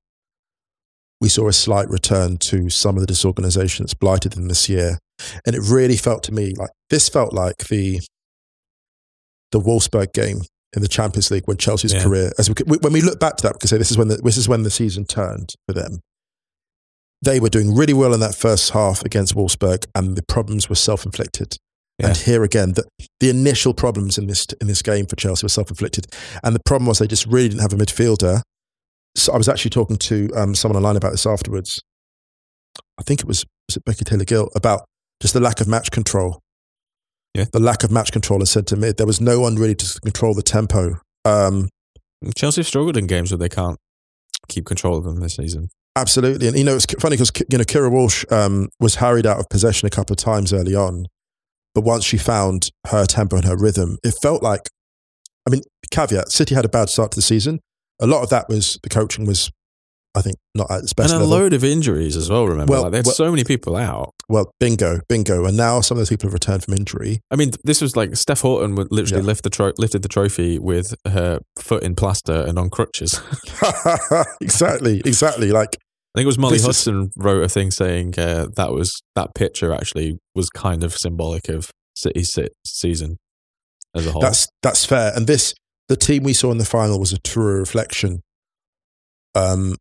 [1.20, 4.98] we saw a slight return to some of the disorganization that's blighted them this year.
[5.46, 8.00] And it really felt to me like this felt like the
[9.50, 10.42] the Wolfsburg game
[10.74, 12.02] in the Champions League when Chelsea's Yeah.
[12.02, 14.08] career, as we, when we look back to that, we can say this is when
[14.08, 16.00] the, this is when the season turned for them.
[17.24, 20.74] they were doing really well in that first half against Wolfsburg, and the problems were
[20.74, 21.56] self inflicted.
[22.02, 22.82] And here again, the,
[23.20, 26.06] the initial problems in this in this game for Chelsea were self inflicted,
[26.42, 28.40] and the problem was they just really didn't have a midfielder.
[29.14, 31.80] So I was actually talking to um, someone online about this afterwards.
[32.98, 34.80] I think it was was it Becky Taylor Gill about
[35.22, 36.40] just the lack of match control.
[37.34, 37.46] Yeah.
[37.50, 40.00] the lack of match control has said to me there was no one really to
[40.00, 41.00] control the tempo.
[41.24, 41.70] Um,
[42.34, 43.78] Chelsea have struggled in games where they can't
[44.48, 45.70] keep control of them this season.
[45.96, 49.38] Absolutely, and you know it's funny because you know Keira Walsh um, was harried out
[49.38, 51.06] of possession a couple of times early on,
[51.74, 54.68] but once she found her tempo and her rhythm, it felt like.
[55.46, 57.60] I mean, caveat: City had a bad start to the season.
[58.00, 59.50] A lot of that was the coaching was,
[60.14, 61.38] I think, not at its best and a level.
[61.44, 62.70] load of injuries as well, remember?
[62.72, 64.10] Well, like, had well- so many people out.
[64.28, 67.20] well, bingo, bingo, and now some of those people have returned from injury.
[67.30, 69.26] I mean, this was like Steph Houghton would literally Yeah.
[69.26, 73.20] lift the tro- lifted the trophy with her foot in plaster and on crutches.
[74.40, 75.50] exactly, exactly.
[75.50, 75.76] Like
[76.14, 79.00] I think it was Molly This is- Hudson wrote a thing saying uh, that was
[79.14, 83.16] that picture actually was kind of symbolic of City's se- season
[83.94, 84.20] as a whole.
[84.20, 85.12] That's that's fair.
[85.16, 85.54] And this
[85.88, 88.20] the team we saw in the final was a true reflection
[89.34, 89.76] um,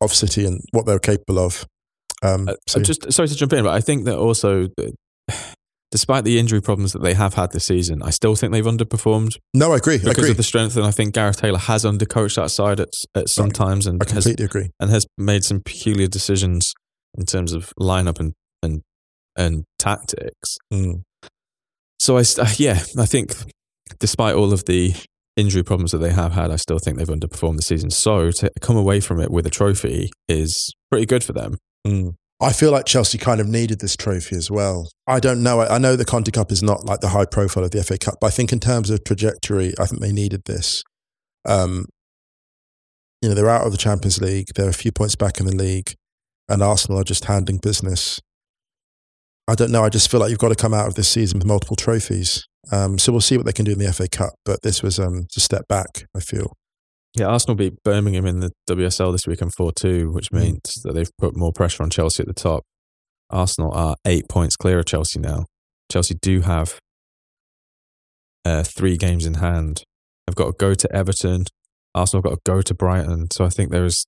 [0.00, 1.66] of City and what they were capable of.
[2.22, 4.68] Um, Uh, so- just sorry to jump in, but I think that also,
[5.90, 9.36] despite the injury problems that they have had this season, I still think they've underperformed
[9.54, 9.94] no, I agree.
[9.94, 10.30] I because agree.
[10.30, 10.76] of the strength.
[10.76, 13.54] And I think Gareth Taylor has undercoached that side at at some Right.
[13.54, 14.70] times and I has completely agree.
[14.80, 16.72] and has made some peculiar decisions
[17.16, 18.32] in terms of lineup and
[18.62, 18.82] and
[19.36, 20.56] and tactics.
[20.72, 21.02] Mm.
[22.00, 22.24] So I
[22.56, 23.34] yeah, I think
[24.00, 24.94] despite all of the
[25.36, 27.90] injury problems that they have had, I still think they've underperformed the season.
[27.90, 31.58] So to come away from it with a trophy is pretty good for them.
[31.86, 32.14] Mm.
[32.40, 34.90] I feel like Chelsea kind of needed this trophy as well.
[35.06, 35.60] I don't know.
[35.60, 38.16] I, know the Conti Cup is not like the high profile of the FA Cup,
[38.20, 40.82] but I think in terms of trajectory, I think they needed this.
[41.46, 41.86] Um,
[43.22, 44.48] you know, they're out of the Champions League.
[44.54, 45.94] They're a few points back in the league,
[46.48, 48.20] and Arsenal are just handling business.
[49.48, 49.84] I don't know.
[49.84, 52.46] I just feel like you've got to come out of this season with multiple trophies.
[52.72, 54.34] Um, so we'll see what they can do in the FA Cup.
[54.44, 56.06] But this was um, a step back.
[56.16, 56.52] I feel.
[57.14, 60.40] Yeah, Arsenal beat Birmingham in the WSL this weekend 4 2, which Mm.
[60.40, 62.64] means that they've put more pressure on Chelsea at the top.
[63.30, 65.46] Arsenal are eight points clear of Chelsea now.
[65.90, 66.78] Chelsea do have
[68.44, 69.82] uh, three games in hand.
[70.26, 71.44] They've got to go to Everton.
[71.94, 73.28] Arsenal have got to go to Brighton.
[73.32, 74.06] So I think there is,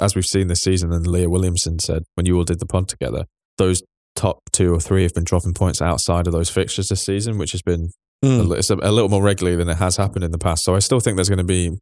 [0.00, 2.88] as we've seen this season, and Leah Williamson said when you all did the pod
[2.88, 3.26] together,
[3.58, 3.82] those
[4.16, 7.52] top two or three have been dropping points outside of those fixtures this season, which
[7.52, 7.90] has been
[8.22, 8.48] a, Mm.
[8.48, 10.62] li- it's a, a little more regularly than it has happened in the past.
[10.64, 11.78] So I still think there's going to be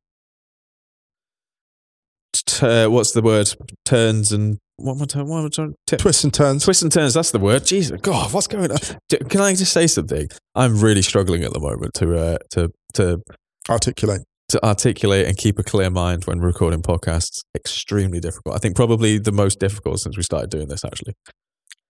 [2.47, 3.49] t- uh, what's the word?
[3.85, 5.29] Turns and what am I trying?
[5.29, 5.75] What am I trying?
[5.87, 6.65] T- Twists and turns.
[6.65, 7.15] twists and turns.
[7.15, 7.65] That's the word.
[7.67, 8.79] Jesus, God, what's going on?
[9.09, 10.29] D- Can I just say something?
[10.55, 13.21] I'm really struggling at the moment to uh, to to
[13.69, 14.23] Articulate.
[14.51, 17.41] to articulate and keep a clear mind when recording podcasts.
[17.57, 18.55] Extremely difficult.
[18.55, 20.85] I think probably the most difficult since we started doing this.
[20.85, 21.15] Actually,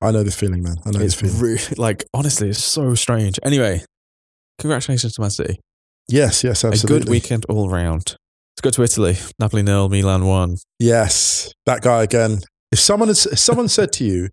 [0.01, 0.76] I know the feeling, man.
[0.86, 1.40] I know it's the feeling.
[1.40, 3.38] really like honestly, it's so strange.
[3.42, 3.82] Anyway,
[4.59, 5.59] congratulations to Man City.
[6.09, 6.96] yes, yes, absolutely.
[6.96, 8.16] A good weekend all round.
[8.57, 9.16] Let's go to Italy.
[9.38, 10.57] Napoli nil, Milan one.
[10.78, 12.40] Yes, that guy again.
[12.70, 14.28] If someone has, if someone said to you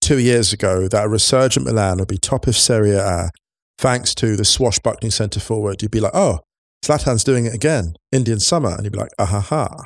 [0.00, 3.30] two years ago that a resurgent Milan would be top of Serie A
[3.78, 6.38] thanks to the swashbuckling centre forward, you'd be like, oh,
[6.84, 7.94] Zlatan's doing it again.
[8.12, 8.70] Indian summer.
[8.70, 9.84] And you'd be like, ah ha ha.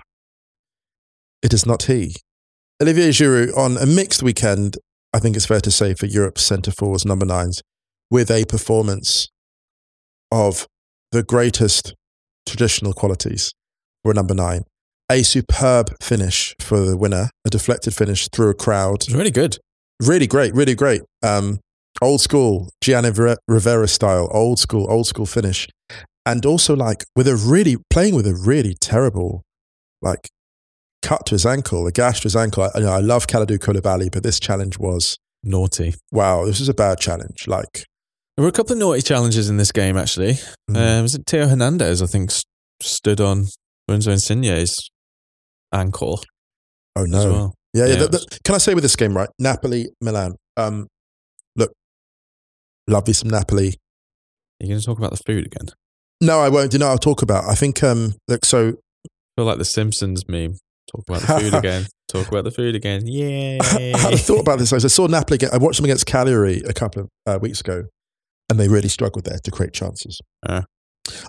[1.42, 2.14] It is not he.
[2.80, 4.76] Olivier Giroud on a mixed weekend,
[5.12, 7.62] I think it's fair to say, for Europe's centre forwards, number nines,
[8.10, 9.28] with a performance
[10.30, 10.66] of
[11.10, 11.94] the greatest
[12.46, 13.52] traditional qualities
[14.04, 14.64] a number nine
[15.10, 19.04] a superb finish for the winner, a deflected finish through a crowd.
[19.12, 19.58] Really good.
[20.02, 21.02] Really great, really great.
[21.22, 21.60] Um,
[22.00, 23.10] old school Gianni
[23.46, 25.68] Rivera style, old school, old school finish.
[26.24, 29.42] And also like with a really, playing with a really terrible,
[30.00, 30.30] like
[31.03, 32.62] cut to his ankle, a gash to his ankle.
[32.64, 35.94] I, you know, I love Kalidou Koulibaly, but this challenge was, Naughty.
[36.12, 37.46] wow, this is a bad challenge.
[37.48, 37.84] Like,
[38.36, 40.34] There were a couple of naughty challenges in this game, actually.
[40.70, 42.44] mm, Uh, was it Theo Hernandez, I think, st-
[42.80, 43.46] stood on
[43.88, 44.90] Lorenzo Insigne's
[45.72, 46.22] ankle
[46.96, 47.30] oh no.
[47.32, 47.55] well.
[47.74, 47.90] Yeah, yeah.
[47.92, 49.28] Yeah, the- was- the- can I say with this game, right?
[49.38, 50.34] Napoli, Milan.
[50.57, 50.86] Um,
[51.57, 51.72] look,
[52.86, 53.68] love me some Napoli.
[53.68, 55.68] Are you going to talk about the food again?
[56.20, 56.72] No, I won't.
[56.72, 57.44] You know, I'll talk about.
[57.44, 57.82] I think.
[57.82, 60.59] Um, look, so I feel like the Simpsons meme.
[60.95, 61.86] Talk about the food again.
[62.09, 63.07] Talk about the food again.
[63.07, 63.59] Yay.
[63.61, 64.72] I had thought about this.
[64.72, 65.38] I saw Napoli.
[65.38, 67.84] Get, I watched them against Cagliari a couple of uh, weeks ago,
[68.51, 70.20] and they really struggled there to create chances.
[70.47, 70.64] Ah.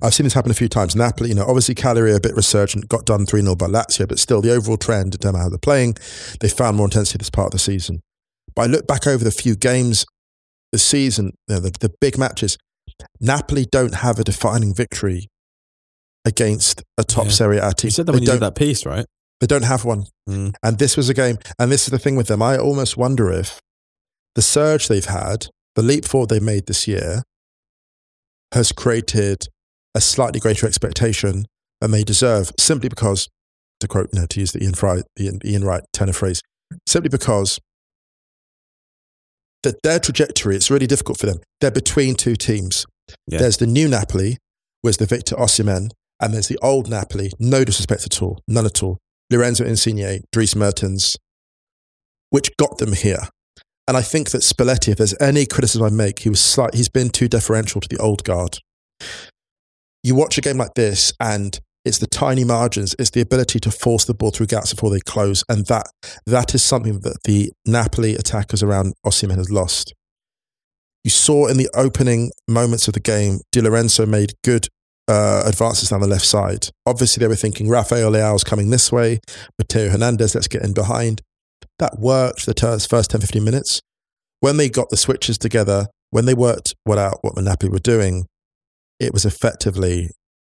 [0.01, 0.95] I've seen this happen a few times.
[0.95, 4.19] Napoli, you know, obviously Cagliari a bit resurgent, got done 3 0 by Lazio, but
[4.19, 5.95] still the overall trend in terms of how they're playing,
[6.41, 8.01] they found more intensity this part of the season.
[8.55, 10.05] But I look back over the few games
[10.71, 12.57] this season, you know, the, the big matches,
[13.19, 15.27] Napoli don't have a defining victory
[16.25, 17.31] against a top Yeah.
[17.31, 17.87] Serie A team.
[17.87, 19.05] You said that They when you did that piece, right?
[19.43, 20.05] They don't have one.
[20.29, 20.55] Mm.
[20.63, 22.41] And this was a game, and this is the thing with them.
[22.41, 23.59] I almost wonder if
[24.35, 27.23] the surge they've had, the leap forward they've made this year,
[28.53, 29.47] has created
[29.93, 31.43] a slightly greater expectation
[31.81, 33.27] than they deserve, simply because,
[33.81, 36.41] to quote, you know, to use the Ian, Fry, Ian, Ian Wright tenor phrase,
[36.87, 37.59] simply because
[39.63, 41.39] that their trajectory, it's really difficult for them.
[41.59, 42.85] They're between two teams.
[43.27, 43.39] Yeah.
[43.39, 44.37] There's the new Napoli,
[44.79, 45.89] where's the Victor Osimhen,
[46.21, 48.99] and there's the old Napoli, no disrespect at all, none at all.
[49.35, 51.15] Lorenzo Insigne, Dries Mertens,
[52.29, 53.29] which got them here.
[53.87, 56.89] And I think that Spalletti, if there's any criticism I make, he was slight, he's
[56.89, 58.59] been too deferential to the old guard.
[60.03, 63.71] You watch a game like this, and it's the tiny margins, it's the ability to
[63.71, 65.87] force the ball through gaps before they close, and that
[66.25, 69.93] that is something that the Napoli attackers around Osimhen has lost.
[71.03, 74.67] You saw in the opening moments of the game, Di Lorenzo made good
[75.07, 76.69] uh, advances down the left side.
[76.85, 79.19] Obviously, they were thinking Rafael Leao's coming this way,
[79.59, 81.21] Mateo Hernandez, let's get in behind.
[81.79, 83.81] That worked the t- first 10, 15 minutes.
[84.39, 88.25] When they got the switches together, when they worked what out what Napoli were doing,
[88.99, 90.09] it was effectively,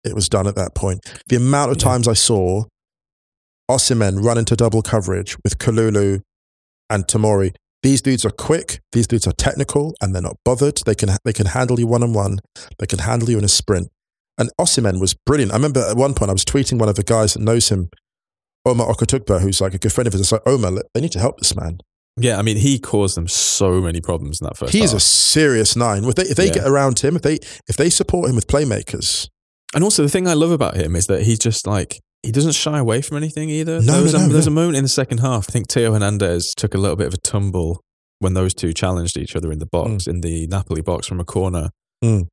[0.05, 1.01] it was done at that point.
[1.28, 1.84] The amount of Yeah.
[1.84, 2.64] times I saw
[3.70, 6.20] Osimhen run into double coverage with Kalulu
[6.88, 7.55] and Tamori.
[7.82, 8.80] These dudes are quick.
[8.92, 10.80] These dudes are technical, and they're not bothered.
[10.86, 12.38] They can they can handle you one on one.
[12.78, 13.88] They can handle you in a sprint.
[14.39, 15.53] And Osimhen was brilliant.
[15.53, 17.89] I remember at one point I was tweeting one of the guys that knows him,
[18.64, 20.20] Omar Okotugba, who's like a good friend of his.
[20.20, 21.78] I was like, Omar, they need to help this man.
[22.20, 24.72] Yeah, I mean, he caused them so many problems in that first.
[24.72, 26.05] He is a serious nine.
[26.05, 26.55] If they, if they Yeah.
[26.55, 29.28] get around him, if they if they support him with playmakers,
[29.74, 32.53] And also, the thing I love about him is that he's just like he doesn't
[32.53, 33.80] shy away from anything either.
[33.80, 34.53] No, there was, no, a, no, there's no.
[34.53, 35.47] a moment in the second half.
[35.49, 37.80] I think Theo Hernandez took a little bit of a tumble
[38.18, 41.24] when those two challenged each other in the box in the Napoli box from a
[41.24, 41.70] corner.
[42.05, 42.26] Mm.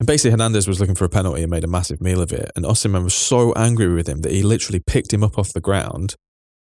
[0.00, 2.50] And basically, Hernandez was looking for a penalty and made a massive meal of it.
[2.56, 5.60] And Osimhen was so angry with him that he literally picked him up off the
[5.60, 6.16] ground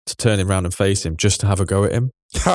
[0.05, 2.11] to turn him around and face him just to have a go at him.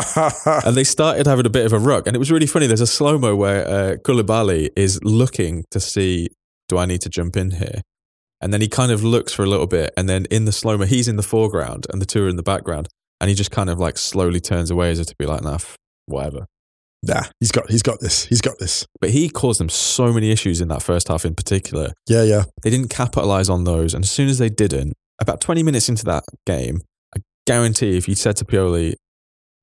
[0.65, 2.07] and they started having a bit of a ruck.
[2.07, 2.67] And it was really funny.
[2.67, 6.29] There's a slow mo where uh, Koulibaly is looking to see,
[6.69, 7.83] do I need to jump in here?
[8.41, 9.93] And then he kind of looks for a little bit.
[9.99, 12.37] And then in the slow mo, he's in the foreground and the two are in
[12.37, 12.89] the background.
[13.21, 15.59] And he just kind of like slowly turns away as if to be like, nah,
[16.07, 16.47] whatever.
[17.03, 18.27] Nah, he's got he's got this.
[18.27, 18.87] He's got this.
[19.01, 21.93] But he caused them so many issues in that first half in particular.
[22.07, 22.45] Yeah, yeah.
[22.63, 23.95] They didn't capitalize on those.
[23.95, 26.81] And as soon as they didn't, about 20 minutes into that game,
[27.17, 28.95] I guarantee if you said to Pioli,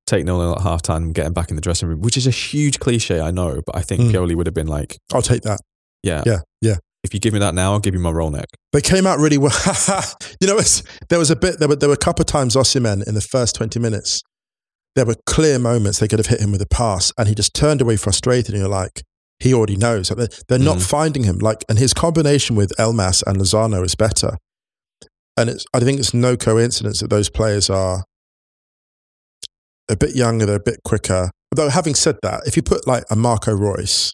[0.06, 2.18] take nil nil at half time and get him back in the dressing room, which
[2.18, 4.12] is a huge cliche, I know, but I think Mm.
[4.12, 5.60] Pioli would have been like, I'll take that.
[6.04, 6.76] yeah, Yeah, yeah.
[7.04, 8.48] If you give me that now, I'll give you my roll neck.
[8.74, 9.54] They came out really well.
[10.42, 11.58] you know, it's, there was a bit.
[11.60, 14.22] There were there were a couple of times Osimhen in the first twenty minutes.
[14.98, 17.54] There were clear moments they could have hit him with a pass, and he just
[17.54, 18.56] turned away frustrated.
[18.56, 19.04] And you're like,
[19.40, 20.10] he already knows.
[20.10, 20.90] Like, They're, they're not Mhm.
[20.90, 21.38] finding him.
[21.38, 24.38] Like, and his combination with Elmas and Lozano is better.
[25.38, 28.06] And it's I think it's no coincidence that those players are
[29.88, 31.30] a bit younger, they're a bit quicker.
[31.56, 34.14] Although having said that, if you put like a Marco Reus,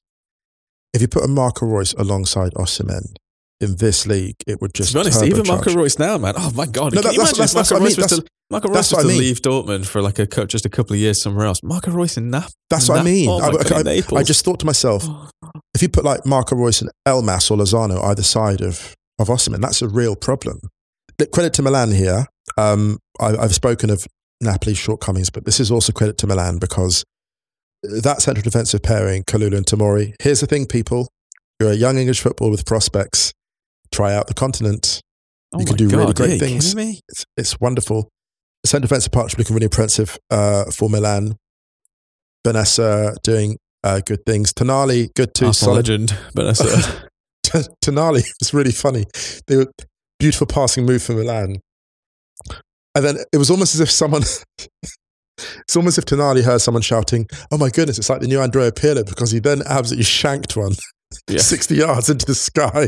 [0.93, 3.15] if you put a Marco Reus alongside Osimhen
[3.63, 5.73] in this league, it would just to be honest, even Marco.
[5.73, 6.33] Reus now, man.
[6.37, 6.93] Oh my god!
[6.93, 8.03] No, Can that- you that's- imagine that's- that's Marco what I Reus mean.
[8.03, 9.17] was to, That's- Marco Reus was I to mean.
[9.19, 11.61] leave Dortmund for like a just a couple of years somewhere else.
[11.63, 12.51] Marco Reus in Nap.
[12.69, 13.29] That's what I mean.
[13.29, 13.47] Oh I,
[13.79, 15.07] I- I just thought to myself,
[15.73, 19.61] if you put like Marco Reus and Elmas or Lozano either side of of Osimhen,
[19.61, 20.59] that's a real problem.
[21.31, 22.25] Credit to Milan here.
[22.57, 24.05] Um, I, I've spoken of
[24.43, 27.03] Napoli's shortcomings, but this is also credit to Milan because
[27.83, 30.13] that central defensive pairing, Kalulu and Tamori.
[30.21, 31.07] Here's the thing, people:
[31.59, 33.31] you're a young English football with prospects.
[33.93, 35.01] Try out the continent.
[35.53, 36.75] Oh you can do really great things.
[36.75, 38.09] It's, it's wonderful.
[38.63, 41.37] The centre defensive partnership looking really impressive uh, for Milan.
[42.45, 44.51] Bennacer doing uh, good things.
[44.51, 45.47] Tonali, good too.
[45.47, 45.89] Arsenal Solid.
[45.89, 47.09] legend, Bennacer.
[47.85, 49.05] Tonali was really funny.
[49.47, 49.71] They were
[50.17, 51.57] beautiful passing move for Milan.
[52.95, 54.21] And then it was almost as if someone,
[55.37, 58.39] it's almost as if Tonali heard someone shouting, "Oh my goodness!" It's like the new
[58.39, 60.73] Andrea Pirlo because he then absolutely shanked one
[61.27, 61.37] Yeah.
[61.41, 62.87] sixty yards into the sky.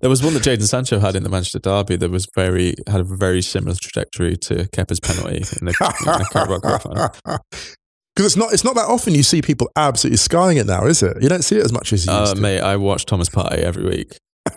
[0.00, 3.00] There was one that Jadon Sancho had in the Manchester derby that was very had
[3.00, 5.74] a very similar trajectory to Kepa's penalty in the,
[6.18, 7.42] in Cup.
[8.14, 11.00] Because it's not, it's not that often you see people absolutely skying it now, is
[11.04, 11.22] it?
[11.22, 12.42] You don't see it as much as you Uh, used to.
[12.42, 14.18] mate, I watch Thomas Partey every week.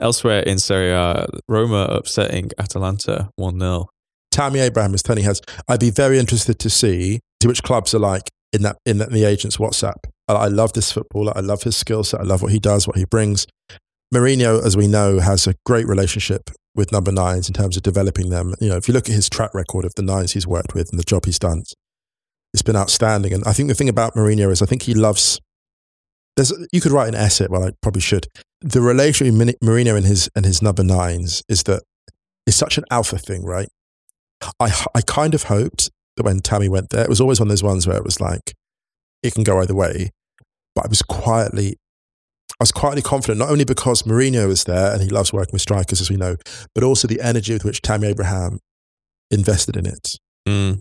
[0.00, 3.86] Elsewhere in Serie A, Roma upsetting Atalanta 1 0.
[4.30, 5.42] Tammy Abraham is turning heads.
[5.68, 9.10] I'd be very interested to see see which clubs are like in that in, that,
[9.10, 9.96] the agent's WhatsApp.
[10.28, 11.32] I, I love this footballer.
[11.36, 12.20] I love his skill set.
[12.20, 13.46] I love what he does, what he brings.
[14.14, 18.30] Mourinho, as we know, has a great relationship with number nines in terms of developing
[18.30, 18.54] them.
[18.60, 20.90] You know, if you look at his track record of the nines he's worked with
[20.90, 21.62] and the job he's done,
[22.52, 23.32] it's been outstanding.
[23.32, 25.40] And I think the thing about Mourinho is I think he loves.
[26.36, 27.46] There's you could write an essay.
[27.48, 28.26] Well, I probably should.
[28.60, 31.82] the relation Mini- Mourinho and his and his number nines is that
[32.46, 33.68] it's such an alpha thing, right?
[34.58, 35.90] I I kind of hoped
[36.20, 38.20] that when Tammy went there, it was always one of those ones where it was
[38.20, 38.54] like
[39.22, 40.10] it can go either way.
[40.74, 41.76] But I was quietly,
[42.52, 45.62] I was quietly confident, not only because Mourinho was there and he loves working with
[45.62, 46.36] strikers, as we know,
[46.74, 48.58] but also the energy with which Tammy Abraham
[49.30, 50.10] invested in it.
[50.46, 50.80] Mm.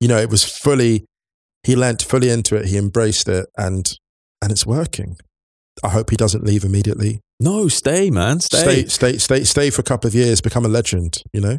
[0.00, 1.04] You know, it was fully,
[1.64, 3.92] he lent fully into it, he embraced it, and
[4.40, 5.16] and it's working.
[5.84, 7.20] I hope he doesn't leave immediately.
[7.40, 8.40] No, stay, man.
[8.40, 8.58] Stay.
[8.58, 11.22] Stay, stay, stay, stay for a couple of years, become a legend.
[11.32, 11.58] You know,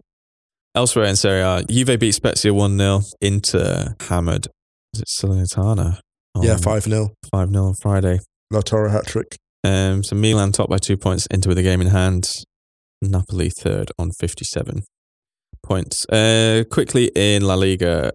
[0.79, 3.01] Elsewhere in Serie A, Juve beat Spezia 1 0.
[3.19, 4.47] Inter hammered,
[4.93, 5.99] is it Salernitana?
[6.41, 8.19] yeah, five 0 5 0 on Friday.
[8.53, 9.35] Lautaro hat trick.
[9.65, 12.31] Um, so Milan top by two points into with the game in hand.
[13.01, 14.83] Napoli third on 57
[15.61, 16.05] points.
[16.05, 18.13] Uh, quickly in La Liga,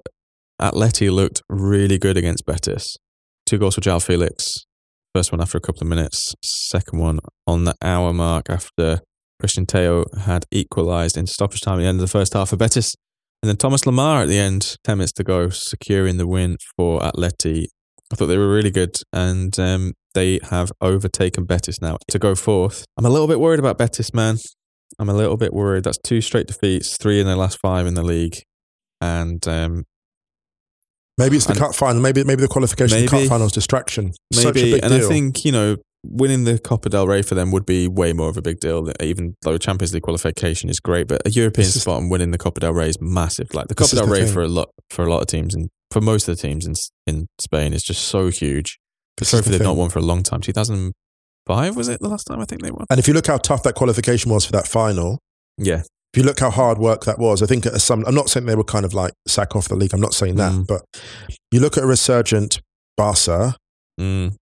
[0.59, 2.97] Atleti looked really good against Betis.
[3.45, 4.55] Two goals for João Felix.
[5.15, 6.35] First one after a couple of minutes.
[6.43, 9.01] Second one on the hour mark after
[9.43, 12.57] Cristian Tello had equalised in stoppage time at the end of the first half for
[12.57, 12.95] Betis.
[13.43, 17.01] And then Thomas Lemar at the end, 10 minutes to go, securing the win for
[17.01, 17.67] Atleti.
[18.13, 22.35] I thought they were really good and um, they have overtaken Betis now to go
[22.35, 22.85] fourth.
[22.97, 24.37] I'm a little bit worried about Betis, man.
[24.99, 25.85] I'm a little bit worried.
[25.85, 28.37] That's two straight defeats, three in their last five in the league.
[29.01, 29.85] And um,
[31.19, 32.01] Maybe it's the And- cup final.
[32.03, 33.25] Maybe maybe the qualification of the Maybe.
[33.27, 34.13] cup final is distraction.
[34.35, 35.05] Maybe, and deal.
[35.05, 38.29] I think, you know, winning the Copa del Rey for them would be way more
[38.29, 41.09] of a big deal, even though Champions League qualification is great.
[41.09, 43.53] But a European is- spot and winning the Copa del Rey is massive.
[43.55, 44.33] Like the Copa del the Rey thing.
[44.33, 46.75] for a lot for a lot of teams and for most of the teams in
[47.07, 48.79] in Spain is just so huge.
[49.19, 50.41] This Sorry is if the they've not won for a long time.
[50.41, 52.85] 2005 was it the last time I think they won?
[52.91, 55.19] And if you look how tough that qualification was for that final,
[55.59, 55.83] Yeah.
[56.13, 58.05] if you look how hard work that was, I think at some.
[58.07, 59.93] I'm not saying they were kind of like sack off the league.
[59.95, 60.67] I'm not saying that, Mm.
[60.67, 60.83] but
[61.53, 62.61] you look at a resurgent
[62.97, 63.57] Barca.
[64.01, 64.35] Mm.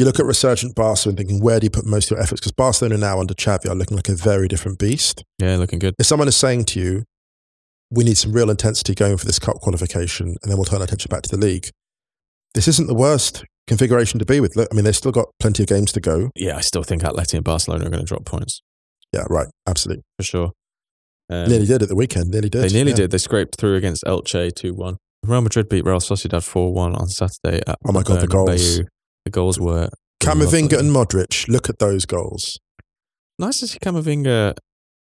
[0.00, 2.40] You look at resurgent Barca and thinking, where do you put most of your efforts?
[2.40, 5.22] Because Barcelona now under Xavi are looking like a very different beast.
[5.38, 5.94] Yeah, looking good.
[5.98, 7.04] If someone is saying to you,
[7.90, 10.84] we need some real intensity going for this cup qualification, and then we'll turn our
[10.84, 11.68] attention back to the league,
[12.54, 14.56] this isn't the worst configuration to be with.
[14.56, 16.30] Look, I mean, they've still got plenty of games to go.
[16.34, 18.62] Yeah, I still think Atleti and Barcelona are going to drop points
[19.12, 19.48] Yeah, right.
[19.66, 20.04] Absolutely.
[20.16, 20.52] for sure.
[21.28, 22.30] Um, nearly did at the weekend.
[22.30, 22.62] Nearly did.
[22.62, 22.96] They nearly yeah.
[22.96, 23.10] did.
[23.10, 24.96] They scraped through against Elche 2 1.
[25.24, 28.80] Real Madrid beat Real Sociedad 4 1 on Saturday at Oh my God, the goals.
[29.24, 29.90] The goals were.
[30.22, 30.78] Camavinga lovely.
[30.78, 31.48] and Modric.
[31.48, 32.58] Look at those goals.
[33.38, 34.54] Nice to see Camavinga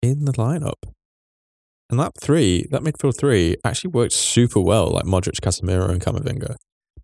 [0.02, 0.82] in the lineup.
[1.90, 6.56] And that three, that midfield three, actually worked super well, like Modric, Casemiro, and Camavinga.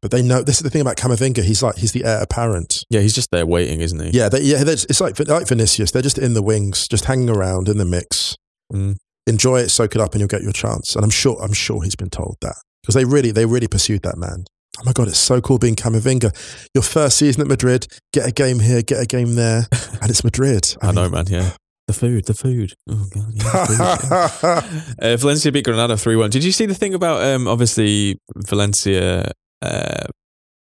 [0.02, 1.44] But they know this is the thing about Camavinga.
[1.44, 2.86] He's like he's the heir apparent.
[2.90, 4.12] Yeah, he's just there waiting, isn't he?
[4.12, 4.62] Yeah, they, yeah.
[4.62, 5.92] It's it's like like Vinicius.
[5.92, 8.38] They're just in the wings, just hanging around in the mix.
[8.72, 8.96] Mm.
[9.28, 10.96] Enjoy it, soak it up, and you'll get your chance.
[10.96, 14.04] And I'm sure I'm sure he's been told that because they really they really pursued
[14.04, 14.46] that man.
[14.80, 16.34] Oh my god, it's so cool being Camavinga.
[16.74, 19.68] Your first season at Madrid, get a game here, get a game there,
[20.02, 20.74] and it's Madrid.
[20.82, 21.26] I know, man.
[21.28, 21.52] Yeah.
[21.88, 22.74] The food, the food.
[22.90, 23.34] Oh, God.
[23.34, 24.96] Yeah, food.
[25.02, 26.30] uh, Valencia beat Granada 3 1.
[26.30, 30.06] Did you see the thing about, um, obviously, Valencia uh,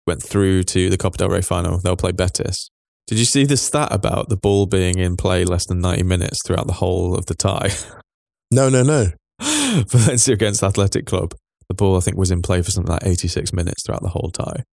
[0.05, 1.77] went through to the Copa del Rey final?
[1.77, 2.69] They'll play Betis.
[3.07, 6.41] Did you see the stat about the ball being in play less than 90 minutes
[6.45, 7.69] throughout the whole of the tie?
[8.51, 9.11] no, no, no.
[9.87, 11.35] Valencia against Athletic Club.
[11.69, 14.31] The ball, I think, was in play for something like 86 minutes throughout the whole
[14.31, 14.63] tie.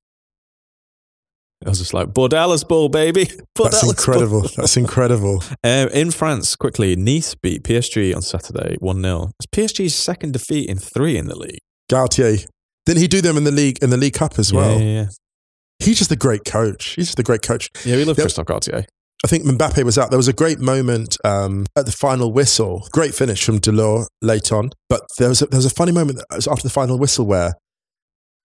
[1.65, 3.29] I was just like, Bordalas ball, baby.
[3.55, 4.41] That's incredible.
[4.43, 5.43] ball." That's incredible.
[5.63, 9.31] Uh, in France, quickly, Nice beat PSG on Saturday 1 0.
[9.39, 11.59] It's PSG's second defeat in three in the league.
[11.93, 12.47] Galtier.
[12.87, 14.79] Didn't he do them in the league in the League Cup as well?
[14.81, 15.07] Yeah, yeah,
[15.81, 16.95] He's just a great coach.
[16.97, 17.69] He's just a great coach.
[17.85, 17.97] yeah.
[17.97, 18.25] we love Yep.
[18.25, 18.87] Christophe Galtier.
[19.25, 20.11] I think Mbappe was out.
[20.11, 22.89] There was a great moment um, at the final whistle.
[22.91, 24.71] Great finish from Delort late on.
[24.89, 27.27] But there was a, there was a funny moment that was after the final whistle
[27.27, 27.55] where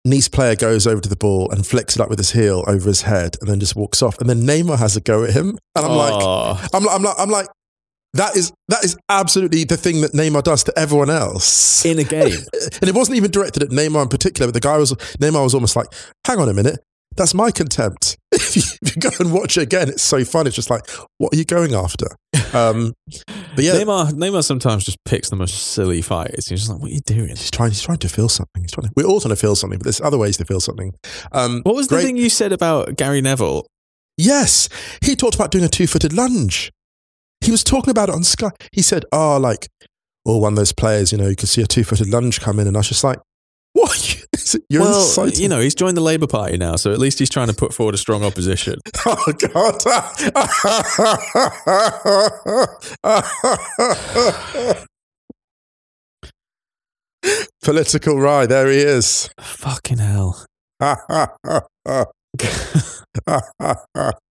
[0.04, 2.88] Nice player goes over to the ball and flicks it up with his heel over
[2.88, 4.18] his head and then just walks off.
[4.20, 5.58] And then Neymar has a go at him.
[5.74, 7.48] And I'm like, I'm like, I'm like, I'm like,
[8.14, 11.84] that is that is absolutely the thing that Neymar does to everyone else.
[11.84, 12.38] in a game.
[12.80, 15.54] and it wasn't even directed at Neymar in particular, but the guy was Neymar was
[15.54, 15.88] almost like,
[16.26, 16.78] hang on a minute,
[17.18, 18.16] that's my contempt.
[18.32, 20.46] if, you, if you go and watch it again, it's so fun.
[20.46, 20.88] It's just like,
[21.18, 22.06] what are you going after?
[22.54, 22.94] Um,
[23.54, 26.48] but yeah, Neymar, Neymar sometimes just picks the most silly fights.
[26.48, 27.28] He's just like, what are you doing?
[27.28, 27.70] he's trying.
[27.70, 28.62] He's trying to feel something.
[28.62, 30.60] He's trying to, we're all trying to feel something, but there's other ways to feel
[30.60, 30.94] something.
[31.32, 33.66] Um, What was the thing you said about Gary Neville?
[34.16, 34.68] Yes,
[35.02, 36.72] he talked about doing a two-footed lunge.
[37.40, 38.50] He was talking about it on Sky.
[38.72, 39.68] He said, "Oh, like,
[40.26, 42.66] oh, one of those players, you know, you could see a two-footed lunge come in,"
[42.66, 43.20] and I was just like,
[43.74, 44.24] "What?
[44.48, 46.76] Are you, is it- you're well, inciting- you know, he's joined the Labour Party now,
[46.76, 48.78] so at least he's trying to put forward a strong opposition.
[49.06, 49.82] Oh God!
[57.62, 58.46] Political rye.
[58.46, 59.30] There he is.
[59.40, 60.44] Fucking hell.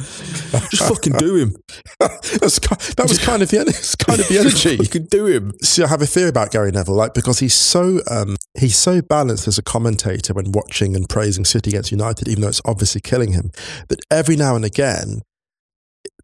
[0.00, 1.56] Just fucking do him.
[2.00, 4.76] That's that was kind of the it's kind of the energy.
[4.76, 5.52] fucking do him.
[5.62, 9.02] See, I have a theory about Gary Neville, like because he's so um, he's so
[9.02, 13.00] balanced as a commentator when watching and praising City against United, even though it's obviously
[13.00, 13.50] killing him.
[13.88, 15.22] That every now and again,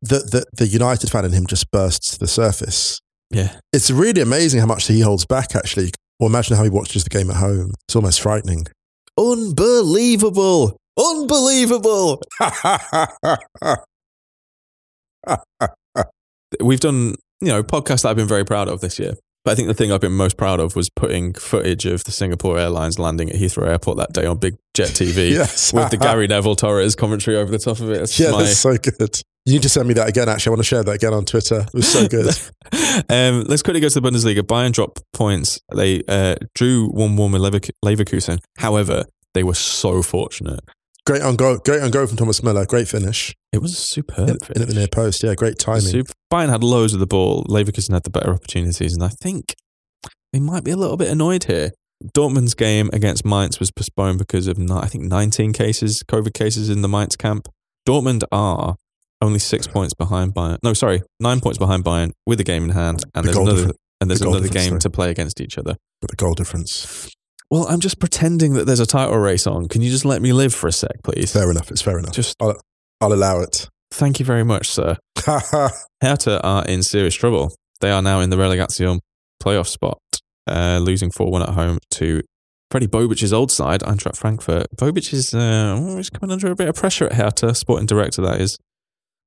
[0.02, 3.00] the the, the United fan in him just bursts to the surface.
[3.30, 3.58] Yeah.
[3.72, 5.54] It's really amazing how much he holds back.
[5.54, 7.72] Actually, or imagine how he watches the game at home.
[7.88, 8.66] It's almost frightening.
[9.18, 10.76] Unbelievable.
[10.98, 12.22] Unbelievable.
[16.60, 19.14] We've done, you know, podcasts that I've been very proud of this year.
[19.44, 22.10] But I think the thing I've been most proud of was putting footage of the
[22.10, 25.72] Singapore Airlines landing at Heathrow Airport that day on Big Jet TV Yes.
[25.72, 28.02] with the Gary Neville Torres commentary over the top of it.
[28.02, 29.20] It's yeah, my- that's so good.
[29.44, 30.28] You need to send me that again.
[30.28, 31.60] Actually, I want to share that again on Twitter.
[31.60, 32.26] It was so good.
[33.08, 34.40] um, let's quickly go to the Bundesliga.
[34.40, 35.60] Bayern dropped points.
[35.72, 38.40] They uh, drew 1 1 with Leverk- Leverkusen.
[38.58, 40.58] However, they were so fortunate.
[41.06, 41.58] Great on goal.
[41.58, 42.66] Great on goal from Thomas Müller.
[42.66, 43.34] Great finish.
[43.52, 44.28] It was a superb.
[44.28, 45.22] In, in at the near post.
[45.22, 45.80] Yeah, great timing.
[45.82, 46.12] Super.
[46.32, 47.44] Bayern had loads of the ball.
[47.44, 49.54] Leverkusen had the better opportunities, and I think
[50.32, 51.70] they might be a little bit annoyed here.
[52.14, 56.82] Dortmund's game against Mainz was postponed because of, I think, 19 cases, COVID cases in
[56.82, 57.48] the Mainz camp.
[57.88, 58.76] Dortmund are
[59.22, 60.58] only six points behind Bayern.
[60.62, 63.56] No, sorry, nine points behind Bayern with the game in hand, and The there's another
[63.56, 64.80] difference- and there's the another game sorry.
[64.80, 65.76] to play against each other.
[66.02, 67.08] But the goal difference.
[67.50, 69.68] Well, I'm just pretending that there's a title race on.
[69.68, 71.32] Can you just let me live for a sec, please?
[71.32, 71.70] Fair enough.
[71.70, 72.12] It's fair enough.
[72.12, 72.60] Just I'll,
[73.00, 73.68] I'll allow it.
[73.92, 74.96] thank you very much, sir.
[76.02, 77.54] Hertha are in serious trouble.
[77.80, 79.00] They are now in the relegation
[79.42, 79.98] playoff spot,
[80.48, 82.22] uh, losing 4 1 at home to
[82.72, 84.66] Fredi Bobic's old side, Eintracht Frankfurt.
[84.76, 88.22] Bobic is uh, oh, he's coming under a bit of pressure at Hertha, sporting director,
[88.22, 88.58] that is.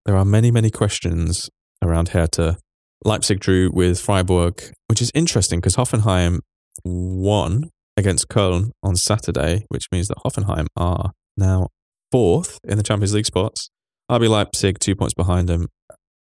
[0.06, 1.50] There are many, many questions
[1.82, 2.58] around Hertha.
[3.06, 6.40] Leipzig drew with Freiburg, which is interesting because Hoffenheim
[6.84, 11.68] won against Köln on Saturday, which means that Hoffenheim are now
[12.12, 13.70] fourth in the Champions League spots.
[14.12, 15.68] RB Leipzig, two points behind them,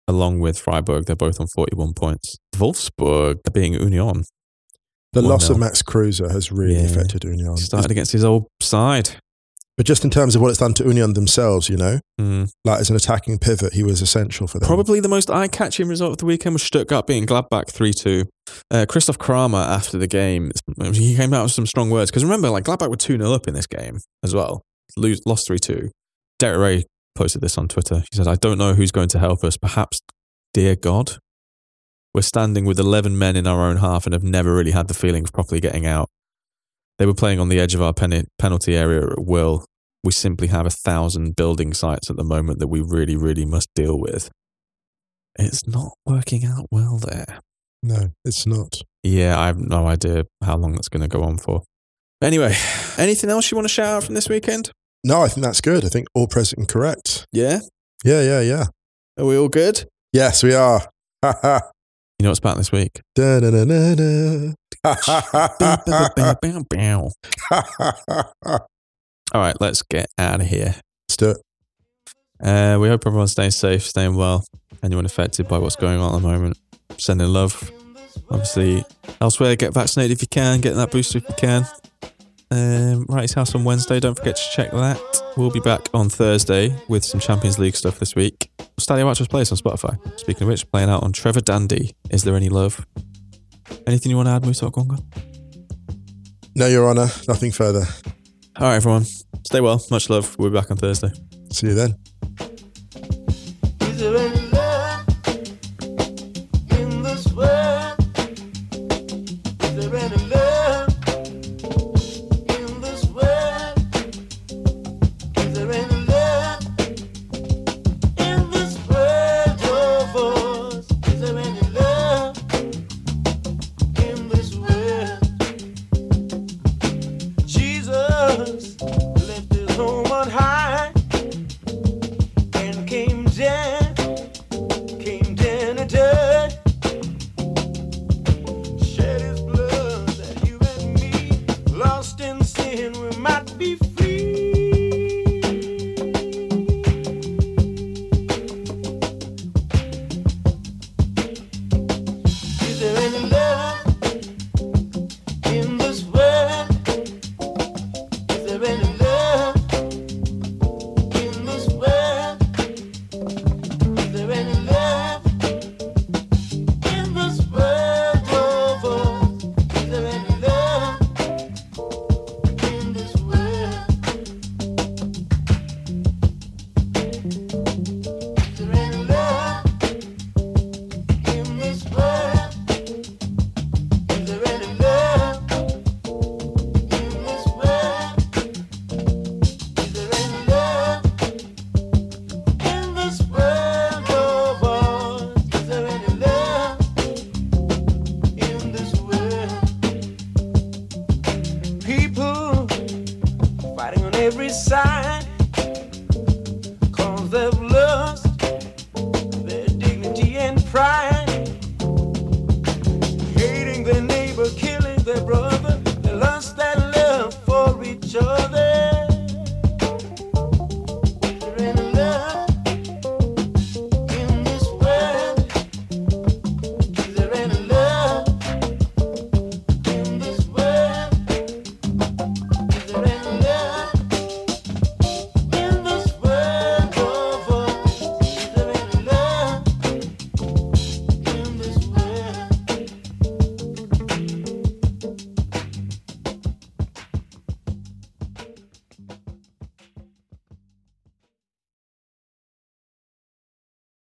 [0.07, 1.05] along with Freiburg.
[1.05, 2.36] They're both on 41 points.
[2.55, 4.24] Wolfsburg being Union.
[5.14, 5.51] The loss 1-0.
[5.51, 6.82] of Max Kruse has really Yeah.
[6.86, 7.55] affected Union.
[7.55, 9.18] He Started against his old side.
[9.82, 12.52] But just in terms of what it's done to Union themselves, you know, Mm.
[12.66, 14.68] like as an attacking pivot, he was essential for them.
[14.68, 18.26] Probably the most eye catching result of the weekend was Stuttgart beating Gladbach 3 2.
[18.70, 20.52] Uh, Christoph Kramer, after the game,
[20.94, 22.12] he came out with some strong words.
[22.12, 24.62] Because remember, like Gladbach were 2 0 up in this game as well.
[24.98, 25.90] Lose, lost 3 2.
[26.38, 26.84] Derek Rae
[27.16, 28.04] posted this on Twitter.
[28.12, 29.58] He said, I don't know who's going to help us.
[29.58, 30.00] Perhaps,
[30.54, 31.14] dear God.
[32.14, 34.94] We're standing with 11 men in our own half and have never really had the
[34.94, 36.08] feeling of properly getting out.
[37.00, 39.66] They were playing on the edge of our pen- penalty area at will.
[40.04, 43.68] We simply have a thousand building sites at the moment that we really, really must
[43.76, 44.30] deal with.
[45.38, 47.39] It's not working out well there.
[47.84, 48.82] No, it's not.
[49.04, 51.64] Yeah, I have no idea how long that's going to go on for.
[52.22, 52.56] Anyway,
[52.97, 54.72] anything else you want to shout out from this weekend?
[55.04, 55.84] No, I think that's good.
[55.86, 57.26] I think all present and correct.
[57.32, 57.60] Yeah?
[58.04, 58.66] Yeah, yeah, yeah.
[59.18, 59.86] Are we all good?
[60.14, 60.82] Yes, we are.
[62.22, 63.02] You know what's back this week?
[63.16, 64.54] Da, da, da, da, da.
[69.34, 70.76] All right, let's get out of here.
[71.08, 71.38] Let's do it.
[72.44, 74.44] Uh, we hope everyone's staying safe, staying well.
[74.84, 76.58] Anyone affected by what's going on at the moment,
[76.98, 77.72] sending love.
[78.30, 78.84] Obviously,
[79.22, 81.66] elsewhere, get vaccinated if you can, get that booster if you can.
[82.50, 84.02] Um, right, his house on Wednesday.
[84.02, 85.00] Don't forget to check that.
[85.38, 88.52] We'll be back on Thursday with some Champions League stuff this week.
[88.80, 89.98] Stadio Watchers plays on Spotify.
[90.20, 91.96] Speaking of which, playing out on Trevor Dandy.
[92.10, 92.86] Is there any love?
[93.88, 95.02] Anything you want to add, Musa Okwonga?
[96.56, 97.08] No, Your Honour.
[97.28, 97.86] Nothing further.
[98.62, 99.05] All right, everyone.
[99.43, 99.84] Stay well.
[99.89, 100.38] Much love.
[100.38, 101.09] We'll be back on Thursday.
[101.51, 101.95] See you then.